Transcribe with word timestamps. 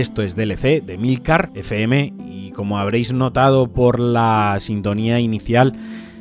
esto 0.00 0.22
es 0.22 0.34
DLC 0.34 0.82
de 0.82 0.96
Milcar 0.96 1.50
FM 1.54 2.14
y 2.24 2.52
como 2.52 2.78
habréis 2.78 3.12
notado 3.12 3.70
por 3.70 4.00
la 4.00 4.56
sintonía 4.58 5.20
inicial, 5.20 5.74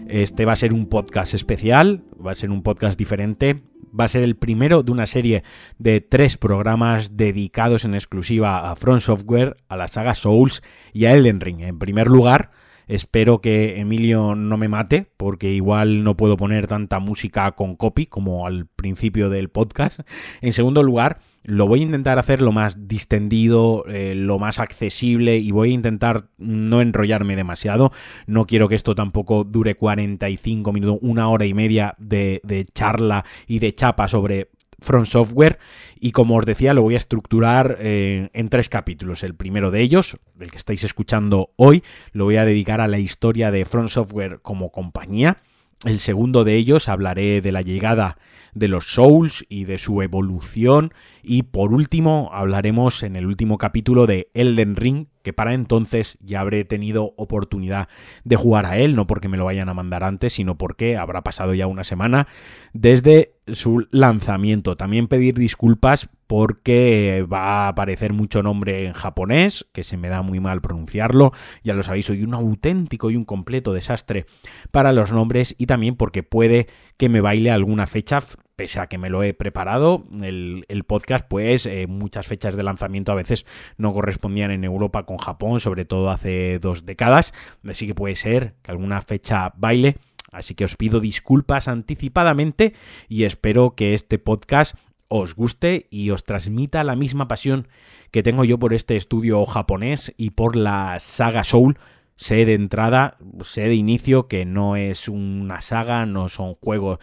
este 0.10 0.44
va 0.44 0.52
a 0.52 0.58
ser 0.58 0.74
un 0.74 0.86
podcast 0.88 1.34
especial, 1.34 2.04
va 2.26 2.34
a 2.34 2.36
ser 2.36 2.52
un 2.52 2.62
podcast 2.62 3.00
diferente, 3.00 3.64
va 3.98 4.04
a 4.04 4.10
ser 4.10 4.24
el 4.24 4.36
primero 4.36 4.84
de 4.84 4.92
una 4.92 5.08
serie 5.08 5.44
de 5.78 6.02
tres 6.02 6.38
programas 6.38 7.16
dedicados 7.16 7.86
en 7.86 7.94
exclusiva 7.94 8.70
a 8.70 8.76
Front 8.76 9.02
Software, 9.02 9.56
a 9.70 9.78
la 9.78 9.88
saga 9.88 10.14
Souls 10.14 10.62
y 10.92 11.06
a 11.06 11.14
Elden 11.14 11.40
Ring. 11.40 11.62
En 11.62 11.80
primer 11.80 12.08
lugar, 12.08 12.52
Espero 12.90 13.40
que 13.40 13.80
Emilio 13.80 14.34
no 14.34 14.58
me 14.58 14.68
mate, 14.68 15.12
porque 15.16 15.52
igual 15.52 16.04
no 16.04 16.18
puedo 16.18 16.38
poner 16.38 16.66
tanta 16.66 16.98
música 16.98 17.52
con 17.52 17.76
copy 17.76 18.08
como 18.08 18.48
al 18.48 18.66
principio 18.66 19.30
del 19.30 19.50
podcast. 19.50 20.00
En 20.42 20.54
segundo 20.54 20.82
lugar, 20.82 21.20
lo 21.44 21.68
voy 21.68 21.82
a 21.82 21.84
intentar 21.84 22.20
hacer 22.20 22.42
lo 22.42 22.52
más 22.52 22.88
distendido, 22.88 23.86
eh, 23.88 24.14
lo 24.16 24.40
más 24.40 24.60
accesible 24.60 25.38
y 25.38 25.52
voy 25.52 25.72
a 25.72 25.74
intentar 25.74 26.30
no 26.38 26.82
enrollarme 26.82 27.36
demasiado. 27.36 27.92
No 28.28 28.46
quiero 28.46 28.68
que 28.68 28.76
esto 28.76 28.96
tampoco 28.96 29.44
dure 29.44 29.76
45 29.76 30.74
minutos, 30.74 31.00
una 31.02 31.30
hora 31.30 31.46
y 31.46 31.54
media 31.54 31.96
de, 31.98 32.42
charla 32.74 33.26
y 33.48 33.60
de 33.60 33.74
chapa 33.74 34.08
sobre 34.08 34.50
Front 34.80 35.08
Software 35.08 35.60
y 36.00 36.12
como 36.12 36.38
os 36.38 36.46
decía 36.46 36.74
lo 36.74 36.84
voy 36.84 36.94
a 36.94 36.98
estructurar 36.98 37.78
eh, 37.80 38.30
en 38.34 38.50
tres 38.50 38.70
capítulos. 38.70 39.24
El 39.24 39.36
primero 39.36 39.72
de 39.72 39.82
ellos, 39.82 40.18
el 40.40 40.52
que 40.52 40.58
estáis 40.58 40.84
escuchando 40.84 41.52
hoy, 41.56 41.84
lo 42.12 42.26
voy 42.26 42.36
a 42.36 42.46
dedicar 42.46 42.82
a 42.82 42.88
la 42.88 43.00
historia 43.00 43.52
de 43.52 43.66
Front 43.66 43.90
Software 43.90 44.40
como 44.42 44.72
compañía. 44.72 45.38
El 45.86 46.00
segundo 46.00 46.44
de 46.44 46.56
ellos 46.56 46.90
hablaré 46.90 47.40
de 47.40 47.54
la 47.54 47.62
llegada 47.62 48.18
de 48.54 48.68
los 48.68 48.84
Souls 48.86 49.46
y 49.48 49.64
de 49.64 49.78
su 49.78 50.02
evolución. 50.02 50.94
Y 51.24 51.44
por 51.44 51.74
último 51.74 52.32
hablaremos 52.34 53.02
en 53.04 53.16
el 53.16 53.26
último 53.26 53.58
capítulo 53.58 54.06
de 54.06 54.30
Elden 54.34 54.76
Ring, 54.76 55.08
que 55.22 55.34
para 55.34 55.54
entonces 55.54 56.18
ya 56.22 56.42
habré 56.42 56.66
tenido 56.66 57.14
oportunidad 57.18 57.88
de 58.24 58.36
jugar 58.36 58.66
a 58.66 58.78
él, 58.78 58.96
no 58.96 59.08
porque 59.08 59.28
me 59.28 59.38
lo 59.38 59.46
vayan 59.46 59.70
a 59.70 59.74
mandar 59.74 60.04
antes, 60.04 60.34
sino 60.34 60.58
porque 60.58 60.98
habrá 60.98 61.24
pasado 61.24 61.54
ya 61.54 61.68
una 61.68 61.84
semana 61.84 62.28
desde 62.74 63.36
su 63.48 63.88
lanzamiento. 63.92 64.78
También 64.78 65.08
pedir 65.08 65.36
disculpas 65.36 66.10
porque 66.28 67.26
va 67.32 67.66
a 67.66 67.68
aparecer 67.70 68.14
mucho 68.14 68.44
nombre 68.44 68.86
en 68.86 68.94
japonés, 68.94 69.66
que 69.74 69.84
se 69.84 69.98
me 69.98 70.10
da 70.10 70.22
muy 70.22 70.40
mal 70.40 70.62
pronunciarlo, 70.62 71.32
ya 71.64 71.74
lo 71.74 71.84
sabéis, 71.84 72.06
soy 72.06 72.24
un 72.24 72.36
auténtico 72.36 73.10
y 73.10 73.16
un 73.16 73.26
completo 73.26 73.74
desastre 73.74 74.26
para 74.72 74.92
los 74.94 75.12
nombres 75.12 75.56
y 75.58 75.66
también 75.66 75.96
porque 75.96 76.22
puede 76.22 76.68
que 76.98 77.10
me 77.10 77.22
baile 77.22 77.50
alguna 77.50 77.88
fecha 77.88 78.20
pese 78.60 78.82
a 78.82 78.88
que 78.88 78.98
me 78.98 79.10
lo 79.10 79.24
he 79.24 79.34
preparado, 79.34 80.04
el, 80.22 80.84
podcast, 80.86 81.26
pues 81.26 81.66
eh, 81.66 81.88
muchas 81.88 82.28
fechas 82.28 82.58
de 82.58 82.64
lanzamiento 82.64 83.14
a 83.14 83.16
veces 83.16 83.46
no 83.78 83.94
correspondían 83.94 84.52
en 84.52 84.66
Europa 84.66 85.06
con 85.06 85.18
Japón, 85.18 85.62
sobre 85.62 85.86
todo 85.86 86.10
hace 86.10 86.60
dos 86.60 86.86
décadas, 86.86 87.34
así 87.66 87.88
que 87.88 87.96
puede 87.96 88.18
ser 88.18 88.56
que 88.62 88.72
alguna 88.72 89.00
fecha 89.00 89.54
baile. 89.56 89.96
Así 90.34 90.56
que 90.56 90.66
os 90.66 90.76
pido 90.76 91.00
disculpas 91.00 91.70
anticipadamente 91.70 92.74
y 93.08 93.24
espero 93.24 93.76
que 93.76 93.94
este 93.94 94.20
podcast 94.20 94.76
os 95.08 95.36
guste 95.36 95.88
y 95.90 96.10
os 96.10 96.26
transmita 96.26 96.84
la 96.84 96.98
misma 96.98 97.30
pasión 97.30 97.70
que 98.12 98.24
tengo 98.24 98.44
yo 98.44 98.60
por 98.60 98.74
este 98.74 98.98
estudio 98.98 99.46
japonés 99.46 100.14
y 100.18 100.32
por 100.32 100.58
la 100.58 101.00
saga 101.00 101.46
Soul. 101.46 101.78
Sé 102.18 102.46
de 102.46 102.56
entrada, 102.56 103.16
sé 103.40 103.62
de 103.62 103.76
inicio 103.76 104.28
que 104.28 104.44
no 104.44 104.76
es 104.76 105.08
una 105.08 105.62
saga, 105.62 106.06
no 106.06 106.28
son 106.28 106.56
juegos 106.56 107.00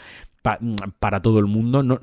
para 0.99 1.23
todo 1.23 1.39
el 1.39 1.47
mundo. 1.47 2.01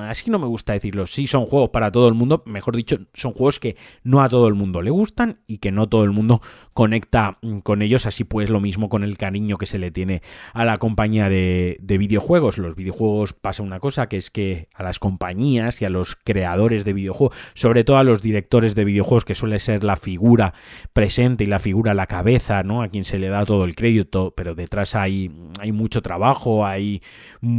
Así 0.00 0.30
no 0.30 0.38
me 0.38 0.46
gusta 0.46 0.72
decirlo. 0.74 1.06
Sí, 1.06 1.26
son 1.26 1.46
juegos 1.46 1.70
para 1.70 1.90
todo 1.90 2.08
el 2.08 2.14
mundo. 2.14 2.42
Mejor 2.46 2.76
dicho, 2.76 2.98
son 3.14 3.32
juegos 3.32 3.58
que 3.58 3.76
no 4.02 4.22
a 4.22 4.28
todo 4.28 4.48
el 4.48 4.54
mundo 4.54 4.82
le 4.82 4.90
gustan 4.90 5.40
y 5.46 5.58
que 5.58 5.72
no 5.72 5.88
todo 5.88 6.04
el 6.04 6.10
mundo 6.10 6.40
conecta 6.74 7.38
mm, 7.42 7.58
con 7.58 7.82
ellos. 7.82 8.06
Así 8.06 8.24
pues, 8.24 8.50
lo 8.50 8.60
mismo 8.60 8.88
con 8.88 9.04
el 9.04 9.16
cariño 9.18 9.56
que 9.56 9.66
se 9.66 9.78
le 9.78 9.90
tiene 9.90 10.22
a 10.52 10.64
la 10.64 10.78
compañía 10.78 11.28
de, 11.28 11.78
de 11.80 11.98
videojuegos. 11.98 12.58
Los 12.58 12.76
videojuegos 12.76 13.32
pasa 13.32 13.62
una 13.62 13.80
cosa 13.80 14.08
que 14.08 14.16
es 14.16 14.30
que 14.30 14.68
a 14.74 14.82
las 14.82 14.98
compañías 14.98 15.80
y 15.80 15.84
a 15.84 15.90
los 15.90 16.16
creadores 16.16 16.84
de 16.84 16.92
videojuegos, 16.92 17.36
sobre 17.54 17.84
todo 17.84 17.98
a 17.98 18.04
los 18.04 18.22
directores 18.22 18.74
de 18.74 18.84
videojuegos, 18.84 19.24
que 19.24 19.34
suele 19.34 19.58
ser 19.58 19.84
la 19.84 19.96
figura 19.96 20.54
presente 20.92 21.44
y 21.44 21.46
la 21.46 21.58
figura 21.58 21.94
la 21.94 22.06
cabeza, 22.06 22.62
¿no? 22.62 22.82
A 22.82 22.88
quien 22.88 23.04
se 23.04 23.18
le 23.18 23.28
da 23.28 23.44
todo 23.44 23.64
el 23.64 23.74
crédito, 23.74 24.34
pero 24.36 24.54
detrás 24.54 24.94
hay, 24.94 25.30
hay 25.60 25.72
mucho 25.72 26.02
trabajo, 26.02 26.66
hay 26.66 27.02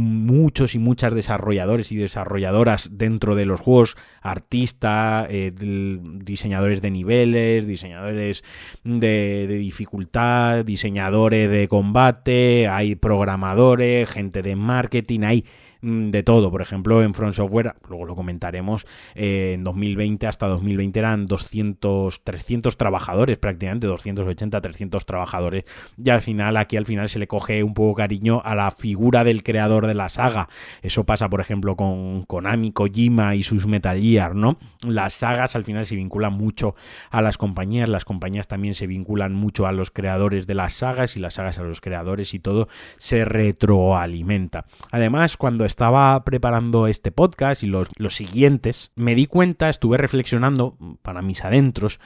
muchos 0.04 0.74
y 0.74 0.78
muchas 0.78 1.14
desarrolladores 1.14 1.90
y 1.92 1.96
desarrolladoras 1.96 2.90
dentro 2.92 3.34
de 3.34 3.44
los 3.46 3.60
juegos, 3.60 3.96
artistas, 4.20 5.26
eh, 5.30 5.52
diseñadores 5.54 6.82
de 6.82 6.90
niveles, 6.90 7.66
diseñadores 7.66 8.44
de, 8.84 9.46
de, 9.48 9.56
dificultad, 9.58 10.64
diseñadores 10.64 11.50
de 11.50 11.68
combate, 11.68 12.68
hay 12.68 12.94
programadores, 12.94 14.08
gente 14.08 14.42
de 14.42 14.56
marketing, 14.56 15.20
hay 15.22 15.44
de 15.84 16.22
todo. 16.22 16.50
Por 16.50 16.62
ejemplo, 16.62 17.02
en 17.02 17.14
Front 17.14 17.34
Software, 17.34 17.74
luego 17.88 18.06
lo 18.06 18.14
comentaremos, 18.14 18.86
eh, 19.14 19.52
en 19.54 19.64
2020 19.64 20.26
hasta 20.26 20.46
2020 20.46 20.98
eran 20.98 21.26
200, 21.26 22.24
300 22.24 22.76
trabajadores, 22.76 23.38
prácticamente 23.38 23.86
280, 23.86 24.60
300 24.60 25.04
trabajadores. 25.04 25.64
Y 26.02 26.10
al 26.10 26.22
final, 26.22 26.56
aquí 26.56 26.76
al 26.76 26.86
final 26.86 27.08
se 27.08 27.18
le 27.18 27.26
coge 27.26 27.62
un 27.62 27.74
poco 27.74 27.94
cariño 27.94 28.40
a 28.44 28.54
la 28.54 28.70
figura 28.70 29.24
del 29.24 29.42
creador 29.42 29.86
de 29.86 29.94
la 29.94 30.08
saga. 30.08 30.48
Eso 30.82 31.04
pasa, 31.04 31.28
por 31.28 31.40
ejemplo, 31.40 31.76
con 31.76 32.22
Konami, 32.22 32.72
Kojima 32.72 33.34
y 33.34 33.42
sus 33.42 33.66
Metal 33.66 34.00
Gear, 34.00 34.34
¿no? 34.34 34.58
Las 34.82 35.14
sagas 35.14 35.56
al 35.56 35.64
final 35.64 35.86
se 35.86 35.96
vinculan 35.96 36.32
mucho 36.32 36.74
a 37.10 37.20
las 37.20 37.36
compañías, 37.36 37.88
las 37.88 38.04
compañías 38.04 38.48
también 38.48 38.74
se 38.74 38.86
vinculan 38.86 39.34
mucho 39.34 39.66
a 39.66 39.72
los 39.72 39.90
creadores 39.90 40.46
de 40.46 40.54
las 40.54 40.74
sagas 40.74 41.16
y 41.16 41.20
las 41.20 41.34
sagas 41.34 41.58
a 41.58 41.62
los 41.62 41.80
creadores 41.80 42.32
y 42.34 42.38
todo 42.38 42.68
se 42.98 43.24
retroalimenta. 43.24 44.66
Además, 44.90 45.36
cuando 45.36 45.64
estaba 45.74 46.22
preparando 46.22 46.86
este 46.86 47.10
podcast 47.10 47.64
y 47.64 47.66
los, 47.66 47.88
los 47.98 48.14
siguientes, 48.14 48.92
me 48.94 49.16
di 49.16 49.26
cuenta, 49.26 49.68
estuve 49.68 49.98
reflexionando 49.98 50.78
para 51.02 51.20
mis 51.20 51.44
adentros, 51.44 51.98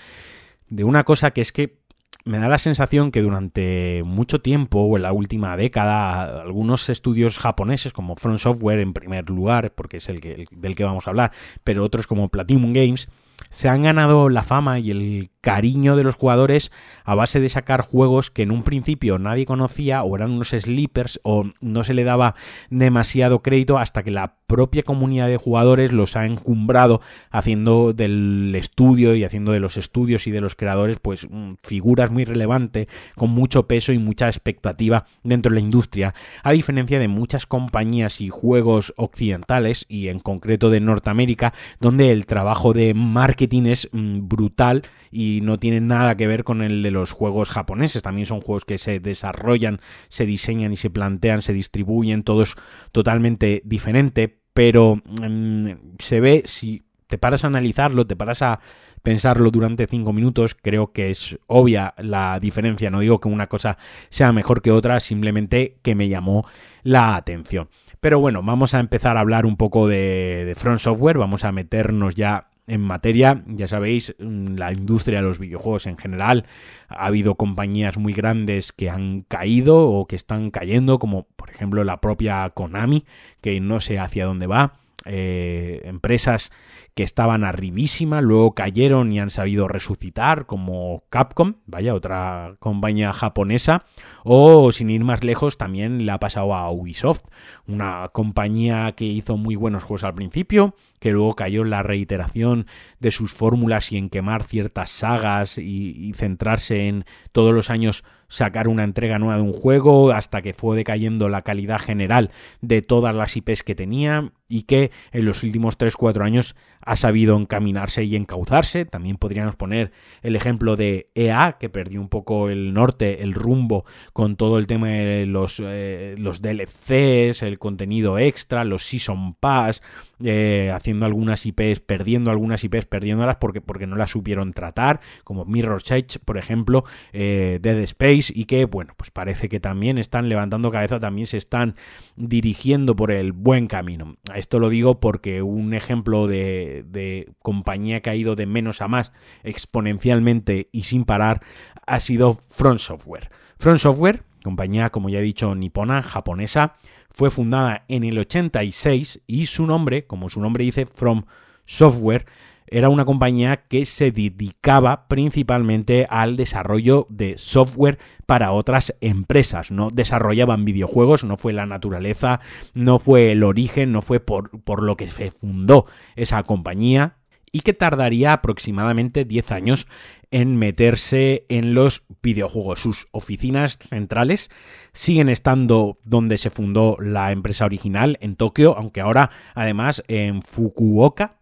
de 0.71 0.85
una 0.85 1.05
cosa 1.05 1.33
que 1.33 1.43
es 1.43 1.53
que 1.53 1.77
me 2.25 2.39
da 2.39 2.49
la 2.49 2.59
sensación 2.59 3.11
que 3.11 3.21
durante 3.21 4.03
mucho 4.07 4.41
tiempo 4.41 4.81
o 4.81 4.97
en 4.97 5.03
la 5.03 5.13
última 5.13 5.55
década 5.59 6.41
algunos 6.41 6.89
estudios 6.89 7.39
japoneses 7.39 7.93
como 7.93 8.17
Front 8.17 8.39
Software 8.39 8.81
en 8.81 8.95
primer 8.95 9.29
lugar, 9.29 9.75
porque 9.75 9.99
es 9.99 10.09
el, 10.09 10.23
que, 10.23 10.33
el 10.33 10.49
del 10.51 10.75
que 10.75 10.85
vamos 10.85 11.07
a 11.07 11.11
hablar, 11.11 11.33
pero 11.63 11.85
otros 11.85 12.07
como 12.07 12.31
Platinum 12.31 12.73
Games, 12.73 13.09
se 13.51 13.69
han 13.69 13.83
ganado 13.83 14.31
la 14.31 14.43
fama 14.43 14.79
y 14.79 14.91
el 14.91 15.31
cariño 15.41 15.97
de 15.97 16.03
los 16.03 16.17
jugadores 16.17 16.73
a 17.05 17.15
base 17.15 17.41
de 17.41 17.49
sacar 17.49 17.83
juegos 17.83 18.31
que 18.31 18.43
en 18.43 18.51
un 18.51 18.65
principio 18.65 19.19
nadie 19.19 19.47
conocía 19.47 20.03
o 20.03 20.17
eran 20.17 20.33
unos 20.33 20.49
sleepers 20.49 21.21
o 21.23 21.45
no 21.61 21.85
se 21.85 21.95
le 21.95 22.05
daba 22.05 22.35
demasiado 22.71 23.39
crédito 23.39 23.79
hasta 23.79 24.03
que 24.03 24.11
la 24.11 24.37
propia 24.47 24.83
comunidad 24.83 25.29
de 25.29 25.37
jugadores 25.37 25.93
los 25.93 26.17
ha 26.17 26.27
encumbrado 26.27 27.01
haciendo 27.31 27.93
del 27.93 28.55
estudio 28.57 29.15
y 29.15 29.23
haciendo 29.23 29.53
de 29.53 29.61
los 29.61 29.77
estudios 29.77 30.27
y 30.27 30.31
de 30.31 30.41
los 30.41 30.55
creadores 30.55 30.99
pues 31.01 31.29
mm, 31.31 31.55
figuras 31.63 32.11
muy 32.11 32.25
relevantes 32.25 32.89
con 33.15 33.31
mucho 33.31 33.69
peso 33.69 33.93
y 33.93 33.99
mucha 33.99 34.27
expectativa 34.27 35.05
dentro 35.23 35.51
de 35.51 35.57
la 35.57 35.61
industria. 35.61 36.15
A 36.43 36.53
diferencia 36.53 36.99
de 36.99 37.09
muchas 37.09 37.47
compañías 37.47 38.21
y 38.21 38.31
juegos 38.31 38.95
occidentales 38.97 39.85
y 39.89 40.09
en 40.09 40.19
concreto 40.19 40.71
de 40.71 40.81
Norteamérica 40.81 41.53
donde 41.79 42.11
el 42.11 42.27
trabajo 42.27 42.73
de 42.73 42.95
marketing 42.95 43.67
es 43.67 43.89
mm, 43.93 44.29
brutal 44.29 44.83
y 45.11 45.28
no 45.43 45.59
tiene 45.59 45.81
nada 45.81 46.17
que 46.17 46.27
ver 46.27 46.45
con 46.45 46.63
el 46.63 46.83
de 46.83 46.91
los 46.91 47.13
juegos 47.13 47.51
japoneses. 47.51 48.03
También 48.03 48.27
son 48.27 48.41
juegos 48.41 48.65
que 48.65 48.79
se 48.79 49.01
desarrollan, 49.01 49.81
se 50.09 50.27
diseñan 50.27 50.73
y 50.73 50.77
se 50.77 50.91
plantean, 50.91 51.43
se 51.43 51.53
distribuyen, 51.53 52.23
todos 52.23 52.57
totalmente 52.93 53.63
diferente, 53.65 54.41
pero 54.53 54.97
mm, 54.97 55.71
se 55.99 56.21
ve 56.21 56.43
si 56.47 56.83
te 57.07 57.19
paras 57.19 57.45
a 57.45 57.47
analizarlo, 57.47 58.07
te 58.07 58.17
paras 58.17 58.43
a 58.43 58.61
pensarlo 59.03 59.51
durante 59.51 59.87
cinco 59.87 60.13
minutos, 60.13 60.55
creo 60.55 60.93
que 60.93 61.11
es 61.11 61.39
obvia 61.47 61.95
la 61.99 62.39
diferencia. 62.41 62.91
No 62.91 63.01
digo 63.01 63.21
que 63.21 63.29
una 63.29 63.47
cosa 63.47 63.79
sea 64.11 64.33
mejor 64.33 64.63
que 64.63 64.71
otra, 64.71 65.01
simplemente 65.01 65.79
que 65.83 65.95
me 65.95 66.09
llamó 66.09 66.47
la 66.83 67.17
atención. 67.17 67.69
Pero 68.01 68.21
bueno, 68.21 68.43
vamos 68.43 68.75
a 68.75 68.81
empezar 68.81 69.17
a 69.17 69.21
hablar 69.21 69.47
un 69.47 69.57
poco 69.57 69.89
de 69.89 70.53
Front 70.57 70.81
Software, 70.81 71.19
vamos 71.19 71.45
a 71.45 71.53
meternos 71.53 72.15
ya 72.15 72.49
en 72.69 72.83
materia, 72.83 73.43
ya 73.47 73.67
sabéis, 73.67 74.15
mm, 74.19 74.57
la 74.57 74.73
industria 74.73 75.19
de 75.19 75.27
los 75.27 75.39
videojuegos 75.39 75.87
en 75.87 75.97
general, 75.97 76.45
ha 76.89 77.07
habido 77.07 77.35
compañías 77.35 77.99
muy 77.99 78.13
grandes 78.13 78.73
que 78.73 78.91
han 78.91 79.23
caído 79.23 79.89
o 79.89 80.07
que 80.07 80.17
están 80.17 80.51
cayendo, 80.51 80.99
como 80.99 81.25
por 81.37 81.51
ejemplo 81.51 81.83
la 81.83 82.01
propia 82.01 82.49
Konami, 82.51 83.05
que 83.41 83.59
no 83.61 83.81
sé 83.81 83.99
hacia 83.99 84.27
dónde 84.27 84.47
va, 84.47 84.75
eh, 85.05 85.81
empresas 85.85 86.51
que 86.95 87.05
estaban 87.05 87.45
arribísima, 87.45 88.21
luego 88.21 88.57
cayeron 88.57 89.13
y 89.13 89.21
han 89.21 89.31
sabido 89.31 89.69
resucitar, 89.69 90.47
como 90.47 91.05
Capcom, 91.11 91.55
vaya, 91.65 91.95
otra 91.95 92.57
compañía 92.59 93.13
japonesa, 93.13 93.85
o 94.25 94.73
sin 94.73 94.91
ir 94.91 95.05
más 95.05 95.23
lejos, 95.23 95.57
también 95.57 96.05
le 96.05 96.11
ha 96.11 96.19
pasado 96.19 96.55
a 96.55 96.71
Ubisoft, 96.73 97.23
una 97.69 98.11
compañía 98.13 98.93
que 98.97 99.05
hizo 99.05 99.37
muy 99.37 99.55
buenos 99.55 99.85
juegos 99.85 100.03
al 100.03 100.15
principio, 100.15 100.75
que 100.99 101.13
luego 101.13 101.35
cayó 101.35 101.63
en 101.63 101.71
la 101.71 101.83
reiteración 101.83 102.67
de 103.01 103.11
sus 103.11 103.33
fórmulas 103.33 103.93
y 103.93 103.97
en 103.97 104.11
quemar 104.11 104.43
ciertas 104.43 104.91
sagas 104.91 105.59
y, 105.59 106.13
centrarse 106.15 106.89
en 106.89 107.05
todos 107.33 107.55
los 107.55 107.71
años 107.71 108.03
sacar 108.29 108.69
una 108.69 108.85
entrega 108.85 109.19
nueva 109.19 109.37
de 109.37 109.43
un 109.43 109.53
juego 109.53 110.11
hasta 110.13 110.43
que 110.43 110.53
fue 110.53 110.77
decayendo 110.77 111.29
la 111.29 111.43
calidad 111.43 111.81
general 111.81 112.31
de 112.61 112.83
todas 112.83 113.15
las 113.15 113.37
IPs 113.37 113.63
que 113.63 113.75
tenía 113.75 114.33
y 114.49 114.63
que 114.63 114.91
en 115.13 115.25
los 115.25 115.43
últimos 115.43 115.79
3-4 115.79 116.25
años 116.25 116.57
ha 116.81 116.97
sabido 116.97 117.37
encaminarse 117.37 118.05
y 118.05 118.17
encauzarse. 118.17 118.87
También 118.87 119.17
podríamos 119.17 119.57
poner 119.57 119.93
el 120.23 120.37
ejemplo 120.37 120.77
de 120.77 121.11
EA, 121.15 121.57
que 121.61 121.69
perdió 121.69 122.01
un 122.01 122.09
poco 122.09 122.49
el 122.49 122.73
norte, 122.73 123.23
el 123.23 123.35
rumbo 123.35 123.85
con 124.13 124.37
todo 124.37 124.59
el 124.59 124.67
tema 124.67 124.89
de 124.89 125.27
los, 125.27 125.61
eh, 125.63 126.15
los 126.19 126.41
DLCs, 126.41 127.43
el 127.43 127.59
contenido 127.59 128.19
extra, 128.19 128.65
los 128.65 128.85
Season 128.85 129.35
Pass, 129.35 129.83
eh, 130.23 130.73
haciendo 130.89 131.05
algunas 131.05 131.45
IPs, 131.45 131.81
perdiendo 131.81 132.31
algunas 132.31 132.65
IPs, 132.65 132.87
perdiéndolas 132.87 133.37
porque, 133.37 133.61
porque 133.61 133.87
no 133.87 133.97
las 133.97 134.09
supieron 134.09 134.55
tratar, 134.55 135.01
como 135.23 135.45
Mirror's 135.45 135.91
Edge, 135.91 136.19
por 136.25 136.39
ejemplo, 136.39 136.85
eh, 137.13 137.59
Dead 137.61 137.79
Space, 137.81 138.33
y 138.35 138.47
que, 138.47 138.65
bueno, 138.65 138.95
pues 138.97 139.11
parece 139.11 139.51
que 139.51 139.61
también 139.61 139.99
están 139.99 140.31
levantando 140.31 140.71
cabeza, 140.71 140.99
también 140.99 141.27
se 141.27 141.37
están 141.37 141.75
dirigiendo 142.17 142.97
por 142.97 143.11
el 143.11 143.33
buen 143.33 143.67
camino. 143.67 144.17
Esto 144.35 144.61
lo 144.61 144.71
digo 144.71 144.99
porque 144.99 145.43
un 145.43 145.75
ejemplo 145.75 146.27
de, 146.27 146.87
de 146.89 147.33
compañía 147.41 148.01
que 148.01 148.09
ha 148.09 148.15
ido 148.15 148.35
de 148.35 148.47
menos 148.47 148.81
a 148.81 148.89
más 148.89 149.13
exponencialmente 149.43 150.71
y 150.73 150.85
sin 150.85 151.05
parar 151.05 151.43
ha 151.87 152.01
sido 152.01 152.39
Front 152.49 152.81
Software. 152.81 153.29
Front 153.59 153.81
Software, 153.81 154.23
compañía, 154.43 154.89
como 154.89 155.11
ya 155.11 155.19
he 155.19 155.23
dicho, 155.23 155.55
nipona, 155.55 156.01
japonesa, 156.03 156.77
fue 157.19 157.33
fundada 157.33 157.85
en 157.89 158.05
el 158.05 158.17
86 158.17 159.23
y 159.27 159.47
su 159.47 159.67
nombre, 159.67 160.07
como 160.07 160.31
su 160.31 160.41
nombre 160.41 160.63
dice, 160.63 160.87
From 160.87 161.25
Software, 161.65 162.27
era 162.69 162.91
una 162.91 163.05
compañía 163.05 163.65
que 163.69 163.87
se 163.87 164.13
dedicaba 164.13 165.09
principalmente 165.09 166.07
al 166.11 166.37
desarrollo 166.37 167.09
de 167.11 167.37
software 167.37 167.99
para 168.27 168.53
otras 168.53 168.95
empresas. 169.01 169.73
No 169.73 169.91
desarrollaban 169.91 170.65
videojuegos, 170.65 171.25
no 171.25 171.37
fue 171.37 171.53
la 171.53 171.67
naturaleza, 171.67 172.39
no 172.73 173.01
fue 173.01 173.33
el 173.33 173.43
origen, 173.43 173.91
no 173.91 174.01
fue 174.01 174.21
por, 174.21 174.51
por 174.61 174.85
lo 174.85 174.97
que 174.97 175.09
se 175.09 175.33
fundó 175.33 175.87
esa 176.15 176.45
compañía 176.45 177.17
y 177.53 177.61
que 177.61 177.73
tardaría 177.73 178.33
aproximadamente 178.33 179.25
10 179.25 179.53
años 179.53 179.87
en 180.31 180.57
meterse 180.57 181.47
en 181.49 181.75
los 181.75 182.03
videojuegos. 182.23 182.81
Sus 182.81 183.09
oficinas 183.13 183.79
centrales 183.79 184.51
siguen 184.93 185.29
estando 185.29 185.99
donde 186.05 186.39
se 186.39 186.51
fundó 186.51 186.97
la 187.01 187.33
empresa 187.33 187.65
original, 187.65 188.19
en 188.21 188.37
Tokio, 188.37 188.77
aunque 188.77 189.01
ahora 189.01 189.31
además 189.55 190.03
en 190.09 190.43
Fukuoka, 190.43 191.38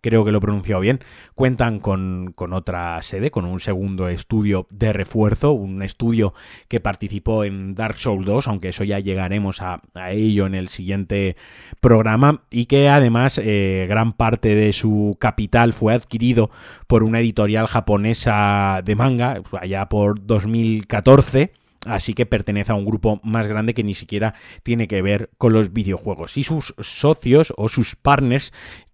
creo 0.00 0.24
que 0.24 0.32
lo 0.32 0.38
he 0.38 0.40
pronunciado 0.40 0.80
bien, 0.80 1.00
cuentan 1.34 1.80
con, 1.80 2.34
otra 2.52 3.00
sede, 3.02 3.30
con 3.30 3.44
un 3.44 3.60
segundo 3.60 4.08
estudio 4.08 4.66
de 4.70 4.92
refuerzo, 4.92 5.52
un 5.52 5.82
estudio 5.82 6.34
que 6.68 6.80
participó 6.80 7.44
en 7.44 7.74
Dark 7.74 7.98
Souls 7.98 8.26
2, 8.26 8.48
aunque 8.48 8.68
eso 8.68 8.84
ya 8.84 8.98
llegaremos 8.98 9.62
a, 9.62 9.80
ello 10.10 10.46
en 10.46 10.54
el 10.54 10.68
siguiente 10.68 11.36
programa, 11.80 12.42
y 12.50 12.66
que 12.66 12.88
además 12.88 13.40
eh, 13.42 13.86
gran 13.88 14.12
parte 14.12 14.54
de 14.54 14.72
su 14.72 15.16
capital 15.18 15.72
fue 15.72 15.94
adquirido 15.94 16.50
por 16.86 17.02
una 17.02 17.20
editorial 17.20 17.66
japonesa 17.66 18.80
de 18.84 18.96
manga, 18.96 19.42
allá 19.60 19.88
por 19.88 20.24
2014 20.26 21.61
Así 21.84 22.14
que 22.14 22.26
pertenece 22.26 22.70
a 22.70 22.76
un 22.76 22.84
grupo 22.84 23.20
más 23.24 23.48
grande 23.48 23.74
que 23.74 23.82
ni 23.82 23.94
siquiera 23.94 24.34
tiene 24.62 24.86
que 24.86 25.02
ver 25.02 25.30
con 25.36 25.52
los 25.52 25.72
videojuegos. 25.72 26.36
Y 26.36 26.44
sus 26.44 26.74
socios 26.78 27.52
o 27.56 27.68
sus 27.68 27.96
partners 27.96 28.52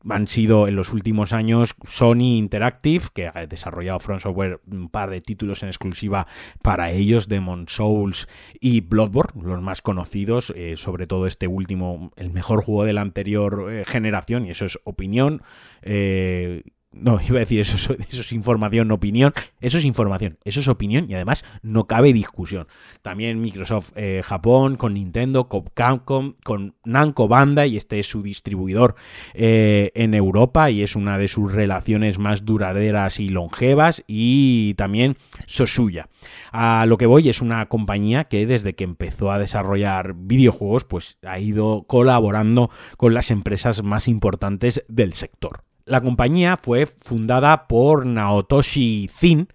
han 0.09 0.27
sido 0.27 0.69
en 0.69 0.77
los 0.77 0.93
últimos 0.93 1.35
años 1.35 1.75
Sony 1.87 2.39
Interactive, 2.39 3.05
que 3.13 3.29
ha 3.29 3.47
desarrollado 3.47 4.01
Front 4.01 4.23
Software 4.23 4.61
un 4.71 4.89
par 4.89 5.11
de 5.11 5.21
títulos 5.21 5.63
en 5.63 5.69
exclusiva 5.69 6.27
para 6.63 6.91
ellos, 6.91 7.29
Demon 7.29 7.67
Souls 7.69 8.27
y 8.59 8.81
Bloodborne, 8.81 9.43
los 9.43 9.61
más 9.61 9.83
conocidos, 9.83 10.53
eh, 10.57 10.77
sobre 10.77 11.07
todo 11.07 11.27
este 11.27 11.47
último, 11.47 12.13
el 12.17 12.31
mejor 12.31 12.63
juego 12.63 12.85
de 12.85 12.95
la 12.95 13.03
anterior 13.03 13.67
eh, 13.71 13.85
generación, 13.87 14.47
y 14.47 14.51
eso 14.51 14.65
es 14.65 14.79
opinión. 14.85 15.43
Eh, 15.83 16.63
no, 16.91 17.21
iba 17.29 17.37
a 17.37 17.41
decir 17.41 17.61
eso, 17.61 17.95
es 17.99 18.33
información, 18.33 18.91
opinión. 18.91 19.33
Eso 19.61 19.79
es 19.79 19.85
información, 19.85 20.39
eso 20.45 20.61
es 20.61 20.69
opinión 20.69 21.07
y 21.09 21.15
además 21.15 21.45
no 21.63 21.87
cabe 21.87 22.13
discusión. 22.13 22.67
También 23.03 23.41
Microsoft 23.41 23.93
eh, 23.97 24.23
Japón, 24.25 24.77
con 24.77 24.95
Nintendo, 24.95 25.49
con 25.49 25.65
Capcom, 25.75 26.35
con 26.45 26.75
Namco 26.85 27.29
Banda 27.29 27.67
y 27.67 27.77
este 27.77 27.99
es 28.01 28.07
su 28.09 28.23
distribuidor 28.23 28.95
eh, 29.35 29.93
en 29.95 30.15
Europa 30.15 30.71
y 30.71 30.83
es 30.83 30.97
una 30.97 31.19
de 31.19 31.29
sus 31.29 31.53
relaciones 31.53 32.19
más 32.19 32.45
duraderas 32.45 33.21
y 33.21 33.29
longevas 33.29 34.03
y 34.07 34.75
también 34.75 35.17
Sosuya. 35.47 36.09
A 36.53 36.87
lo 36.87 36.97
que 36.99 37.07
voy 37.07 37.29
es 37.29 37.41
una 37.41 37.67
compañía 37.67 38.25
que 38.25 38.47
desde 38.47 38.75
que 38.75 38.85
empezó 38.85 39.31
a 39.31 39.39
desarrollar 39.39 40.15
videojuegos 40.15 40.85
pues 40.85 41.19
ha 41.23 41.39
ido 41.39 41.85
colaborando 41.87 42.71
con 42.97 43.15
las 43.15 43.31
empresas 43.31 43.83
más 43.83 44.09
importantes 44.09 44.85
del 44.89 45.13
sector. 45.13 45.68
La 45.89 46.01
compañía 46.03 46.59
fue 46.59 46.85
fundada 46.87 47.67
por 47.67 48.05
Naotoshi 48.05 49.09
Zin, 49.11 49.49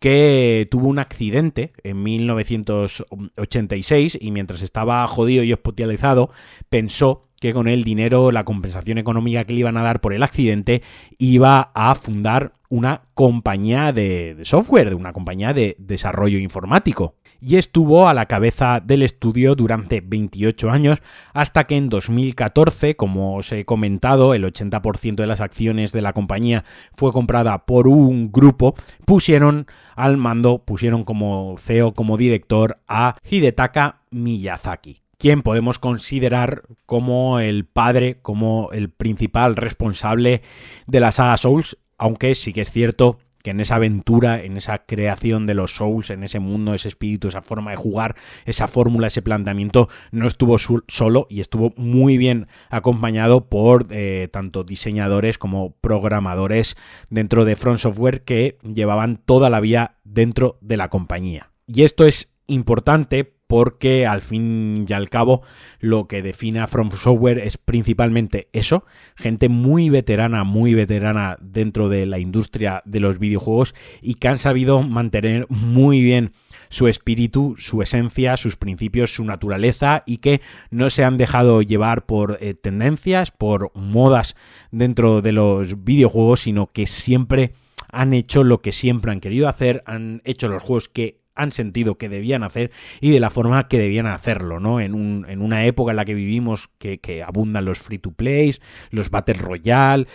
que 0.00 0.66
tuvo 0.70 0.88
un 0.88 0.98
accidente 0.98 1.72
en 1.84 2.02
1986 2.02 4.18
y 4.20 4.32
mientras 4.32 4.62
estaba 4.62 5.06
jodido 5.06 5.44
y 5.44 5.52
hospitalizado 5.52 6.32
pensó 6.68 7.28
que 7.40 7.52
con 7.52 7.68
el 7.68 7.84
dinero, 7.84 8.32
la 8.32 8.44
compensación 8.44 8.98
económica 8.98 9.44
que 9.44 9.52
le 9.52 9.60
iban 9.60 9.76
a 9.76 9.82
dar 9.82 10.00
por 10.00 10.12
el 10.12 10.24
accidente, 10.24 10.82
iba 11.16 11.70
a 11.74 11.94
fundar 11.94 12.54
una 12.68 13.02
compañía 13.14 13.92
de, 13.92 14.34
de 14.34 14.44
software, 14.44 14.88
de 14.88 14.96
una 14.96 15.12
compañía 15.12 15.54
de 15.54 15.76
desarrollo 15.78 16.38
informático 16.38 17.14
y 17.40 17.56
estuvo 17.56 18.08
a 18.08 18.14
la 18.14 18.26
cabeza 18.26 18.80
del 18.80 19.02
estudio 19.02 19.54
durante 19.54 20.00
28 20.00 20.70
años 20.70 20.98
hasta 21.32 21.64
que 21.64 21.76
en 21.76 21.88
2014, 21.88 22.96
como 22.96 23.36
os 23.36 23.52
he 23.52 23.64
comentado, 23.64 24.34
el 24.34 24.44
80% 24.44 25.16
de 25.16 25.26
las 25.26 25.40
acciones 25.40 25.92
de 25.92 26.02
la 26.02 26.12
compañía 26.12 26.64
fue 26.96 27.12
comprada 27.12 27.66
por 27.66 27.88
un 27.88 28.32
grupo, 28.32 28.74
pusieron 29.04 29.66
al 29.94 30.16
mando, 30.16 30.64
pusieron 30.64 31.04
como 31.04 31.56
CEO, 31.58 31.94
como 31.94 32.16
director 32.16 32.78
a 32.88 33.16
Hidetaka 33.28 34.02
Miyazaki 34.10 35.02
quien 35.18 35.42
podemos 35.42 35.80
considerar 35.80 36.62
como 36.86 37.40
el 37.40 37.64
padre, 37.66 38.20
como 38.22 38.70
el 38.72 38.88
principal 38.88 39.56
responsable 39.56 40.42
de 40.86 41.00
la 41.00 41.10
saga 41.10 41.36
Souls, 41.36 41.76
aunque 41.98 42.36
sí 42.36 42.52
que 42.52 42.60
es 42.60 42.70
cierto 42.70 43.18
que 43.42 43.50
en 43.50 43.60
esa 43.60 43.76
aventura, 43.76 44.42
en 44.42 44.56
esa 44.56 44.84
creación 44.86 45.46
de 45.46 45.54
los 45.54 45.76
Souls, 45.76 46.10
en 46.10 46.24
ese 46.24 46.38
mundo, 46.38 46.74
ese 46.74 46.88
espíritu, 46.88 47.28
esa 47.28 47.42
forma 47.42 47.70
de 47.70 47.76
jugar, 47.76 48.16
esa 48.44 48.68
fórmula, 48.68 49.06
ese 49.06 49.22
planteamiento, 49.22 49.88
no 50.10 50.26
estuvo 50.26 50.56
solo 50.58 51.26
y 51.30 51.40
estuvo 51.40 51.72
muy 51.76 52.18
bien 52.18 52.48
acompañado 52.70 53.48
por 53.48 53.86
eh, 53.90 54.28
tanto 54.32 54.64
diseñadores 54.64 55.38
como 55.38 55.72
programadores 55.80 56.76
dentro 57.10 57.44
de 57.44 57.56
Front 57.56 57.80
Software 57.80 58.22
que 58.22 58.58
llevaban 58.62 59.20
toda 59.24 59.50
la 59.50 59.60
vía 59.60 59.96
dentro 60.04 60.58
de 60.60 60.76
la 60.76 60.88
compañía. 60.88 61.50
Y 61.66 61.82
esto 61.82 62.06
es 62.06 62.32
importante 62.46 63.37
porque 63.48 64.06
al 64.06 64.22
fin 64.22 64.86
y 64.86 64.92
al 64.92 65.08
cabo 65.08 65.42
lo 65.80 66.06
que 66.06 66.22
define 66.22 66.60
a 66.60 66.66
From 66.66 66.90
Software 66.90 67.38
es 67.38 67.56
principalmente 67.56 68.48
eso, 68.52 68.84
gente 69.16 69.48
muy 69.48 69.88
veterana, 69.88 70.44
muy 70.44 70.74
veterana 70.74 71.36
dentro 71.40 71.88
de 71.88 72.06
la 72.06 72.18
industria 72.20 72.82
de 72.84 73.00
los 73.00 73.18
videojuegos 73.18 73.74
y 74.02 74.14
que 74.14 74.28
han 74.28 74.38
sabido 74.38 74.82
mantener 74.82 75.46
muy 75.48 76.02
bien 76.02 76.32
su 76.68 76.88
espíritu, 76.88 77.54
su 77.58 77.80
esencia, 77.82 78.36
sus 78.36 78.56
principios, 78.56 79.14
su 79.14 79.24
naturaleza 79.24 80.02
y 80.06 80.18
que 80.18 80.42
no 80.70 80.90
se 80.90 81.04
han 81.04 81.16
dejado 81.16 81.62
llevar 81.62 82.04
por 82.04 82.38
eh, 82.40 82.52
tendencias, 82.52 83.30
por 83.30 83.72
modas 83.74 84.36
dentro 84.70 85.22
de 85.22 85.32
los 85.32 85.84
videojuegos, 85.84 86.40
sino 86.40 86.70
que 86.70 86.86
siempre 86.86 87.54
han 87.90 88.12
hecho 88.12 88.44
lo 88.44 88.58
que 88.58 88.72
siempre 88.72 89.12
han 89.12 89.20
querido 89.20 89.48
hacer, 89.48 89.82
han 89.86 90.20
hecho 90.24 90.48
los 90.48 90.62
juegos 90.62 90.88
que 90.88 91.17
han 91.38 91.52
sentido 91.52 91.96
que 91.96 92.08
debían 92.08 92.42
hacer 92.42 92.70
y 93.00 93.10
de 93.10 93.20
la 93.20 93.30
forma 93.30 93.68
que 93.68 93.78
debían 93.78 94.06
hacerlo, 94.06 94.60
¿no? 94.60 94.80
En, 94.80 94.94
un, 94.94 95.24
en 95.28 95.40
una 95.40 95.64
época 95.64 95.92
en 95.92 95.96
la 95.96 96.04
que 96.04 96.14
vivimos 96.14 96.68
que, 96.78 96.98
abundan 97.26 97.64
los 97.64 97.78
free 97.78 97.98
to 97.98 98.10
plays, 98.12 98.60
los 98.90 99.10
Battle 99.10 99.34
Royale, 99.34 100.06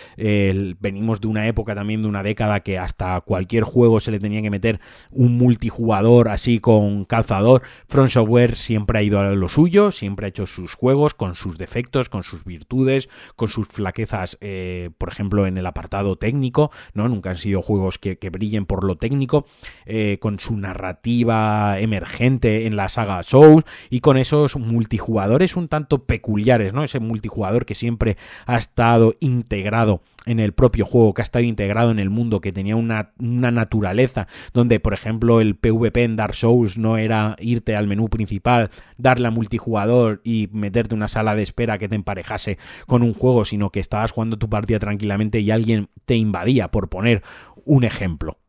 venimos 0.80 1.22
de 1.22 1.28
una 1.28 1.48
época 1.48 1.74
también 1.76 2.02
de 2.02 2.08
una 2.08 2.24
década 2.24 2.60
que 2.60 2.78
hasta 2.78 3.20
cualquier 3.22 3.64
juego 3.64 4.00
se 4.00 4.12
le 4.12 4.20
tenía 4.20 4.42
que 4.42 4.50
meter 4.50 4.80
un 5.12 5.38
multijugador 5.38 6.30
así 6.30 6.60
con 6.60 7.06
calzador. 7.06 7.62
Front 7.88 8.12
Software 8.12 8.56
siempre 8.56 9.00
ha 9.00 9.04
ido 9.04 9.20
a 9.20 9.32
lo 9.32 9.48
suyo, 9.48 9.92
siempre 9.92 10.26
ha 10.26 10.30
hecho 10.30 10.46
sus 10.46 10.74
juegos 10.76 11.14
con 11.14 11.36
sus 11.36 11.58
defectos, 11.58 12.10
con 12.10 12.24
sus 12.24 12.44
virtudes, 12.44 13.10
con 13.36 13.48
sus 13.48 13.68
flaquezas, 13.68 14.38
eh, 14.42 14.90
por 14.98 15.10
ejemplo, 15.10 15.48
en 15.48 15.58
el 15.58 15.66
apartado 15.66 16.18
técnico, 16.18 16.72
¿no? 16.94 17.08
Nunca 17.08 17.32
han 17.32 17.38
sido 17.38 17.62
juegos 17.62 17.98
que, 17.98 18.18
brillen 18.34 18.66
por 18.66 18.84
lo 18.84 18.98
técnico, 18.98 19.46
eh, 19.86 20.18
con 20.20 20.40
su 20.40 20.58
narrativa 20.58 21.13
emergente 21.22 22.66
en 22.66 22.76
la 22.76 22.90
saga 22.90 23.24
Souls 23.24 23.66
y 23.90 24.00
con 24.00 24.18
esos 24.18 24.58
multijugadores 24.58 25.56
un 25.56 25.68
tanto 25.68 26.06
peculiares, 26.06 26.74
¿no? 26.74 26.84
Ese 26.84 27.00
multijugador 27.00 27.66
que 27.66 27.76
siempre 27.76 28.18
ha 28.46 28.58
estado 28.58 29.16
integrado 29.20 30.02
en 30.26 30.40
el 30.40 30.54
propio 30.54 30.86
juego, 30.86 31.14
que 31.14 31.22
ha 31.22 31.24
estado 31.24 31.44
integrado 31.44 31.92
en 31.92 32.00
el 32.00 32.10
mundo, 32.10 32.42
que 32.42 32.52
tenía 32.52 32.76
una, 32.76 33.12
una, 33.20 33.52
naturaleza, 33.52 34.28
donde, 34.54 34.80
por 34.80 34.94
ejemplo, 34.94 35.42
el 35.42 35.56
PvP 35.56 36.04
en 36.04 36.16
Dark 36.16 36.36
Souls 36.36 36.78
no 36.78 36.98
era 36.98 37.36
irte 37.40 37.76
al 37.76 37.88
menú 37.88 38.10
principal, 38.10 38.72
darle 38.98 39.28
a 39.28 39.32
multijugador 39.32 40.22
y 40.24 40.50
meterte 40.54 40.96
una 40.96 41.08
sala 41.08 41.36
de 41.36 41.44
espera 41.44 41.78
que 41.78 41.90
te 41.90 41.96
emparejase 41.96 42.58
con 42.88 43.04
un 43.04 43.14
juego, 43.14 43.46
sino 43.46 43.70
que 43.70 43.80
estabas 43.80 44.12
jugando 44.12 44.38
tu 44.38 44.50
partida 44.50 44.80
tranquilamente 44.80 45.40
y 45.40 45.52
alguien 45.52 45.90
te 46.06 46.16
invadía, 46.16 46.70
por 46.70 46.90
poner 46.90 47.22
un 47.66 47.84
ejemplo. 47.84 48.43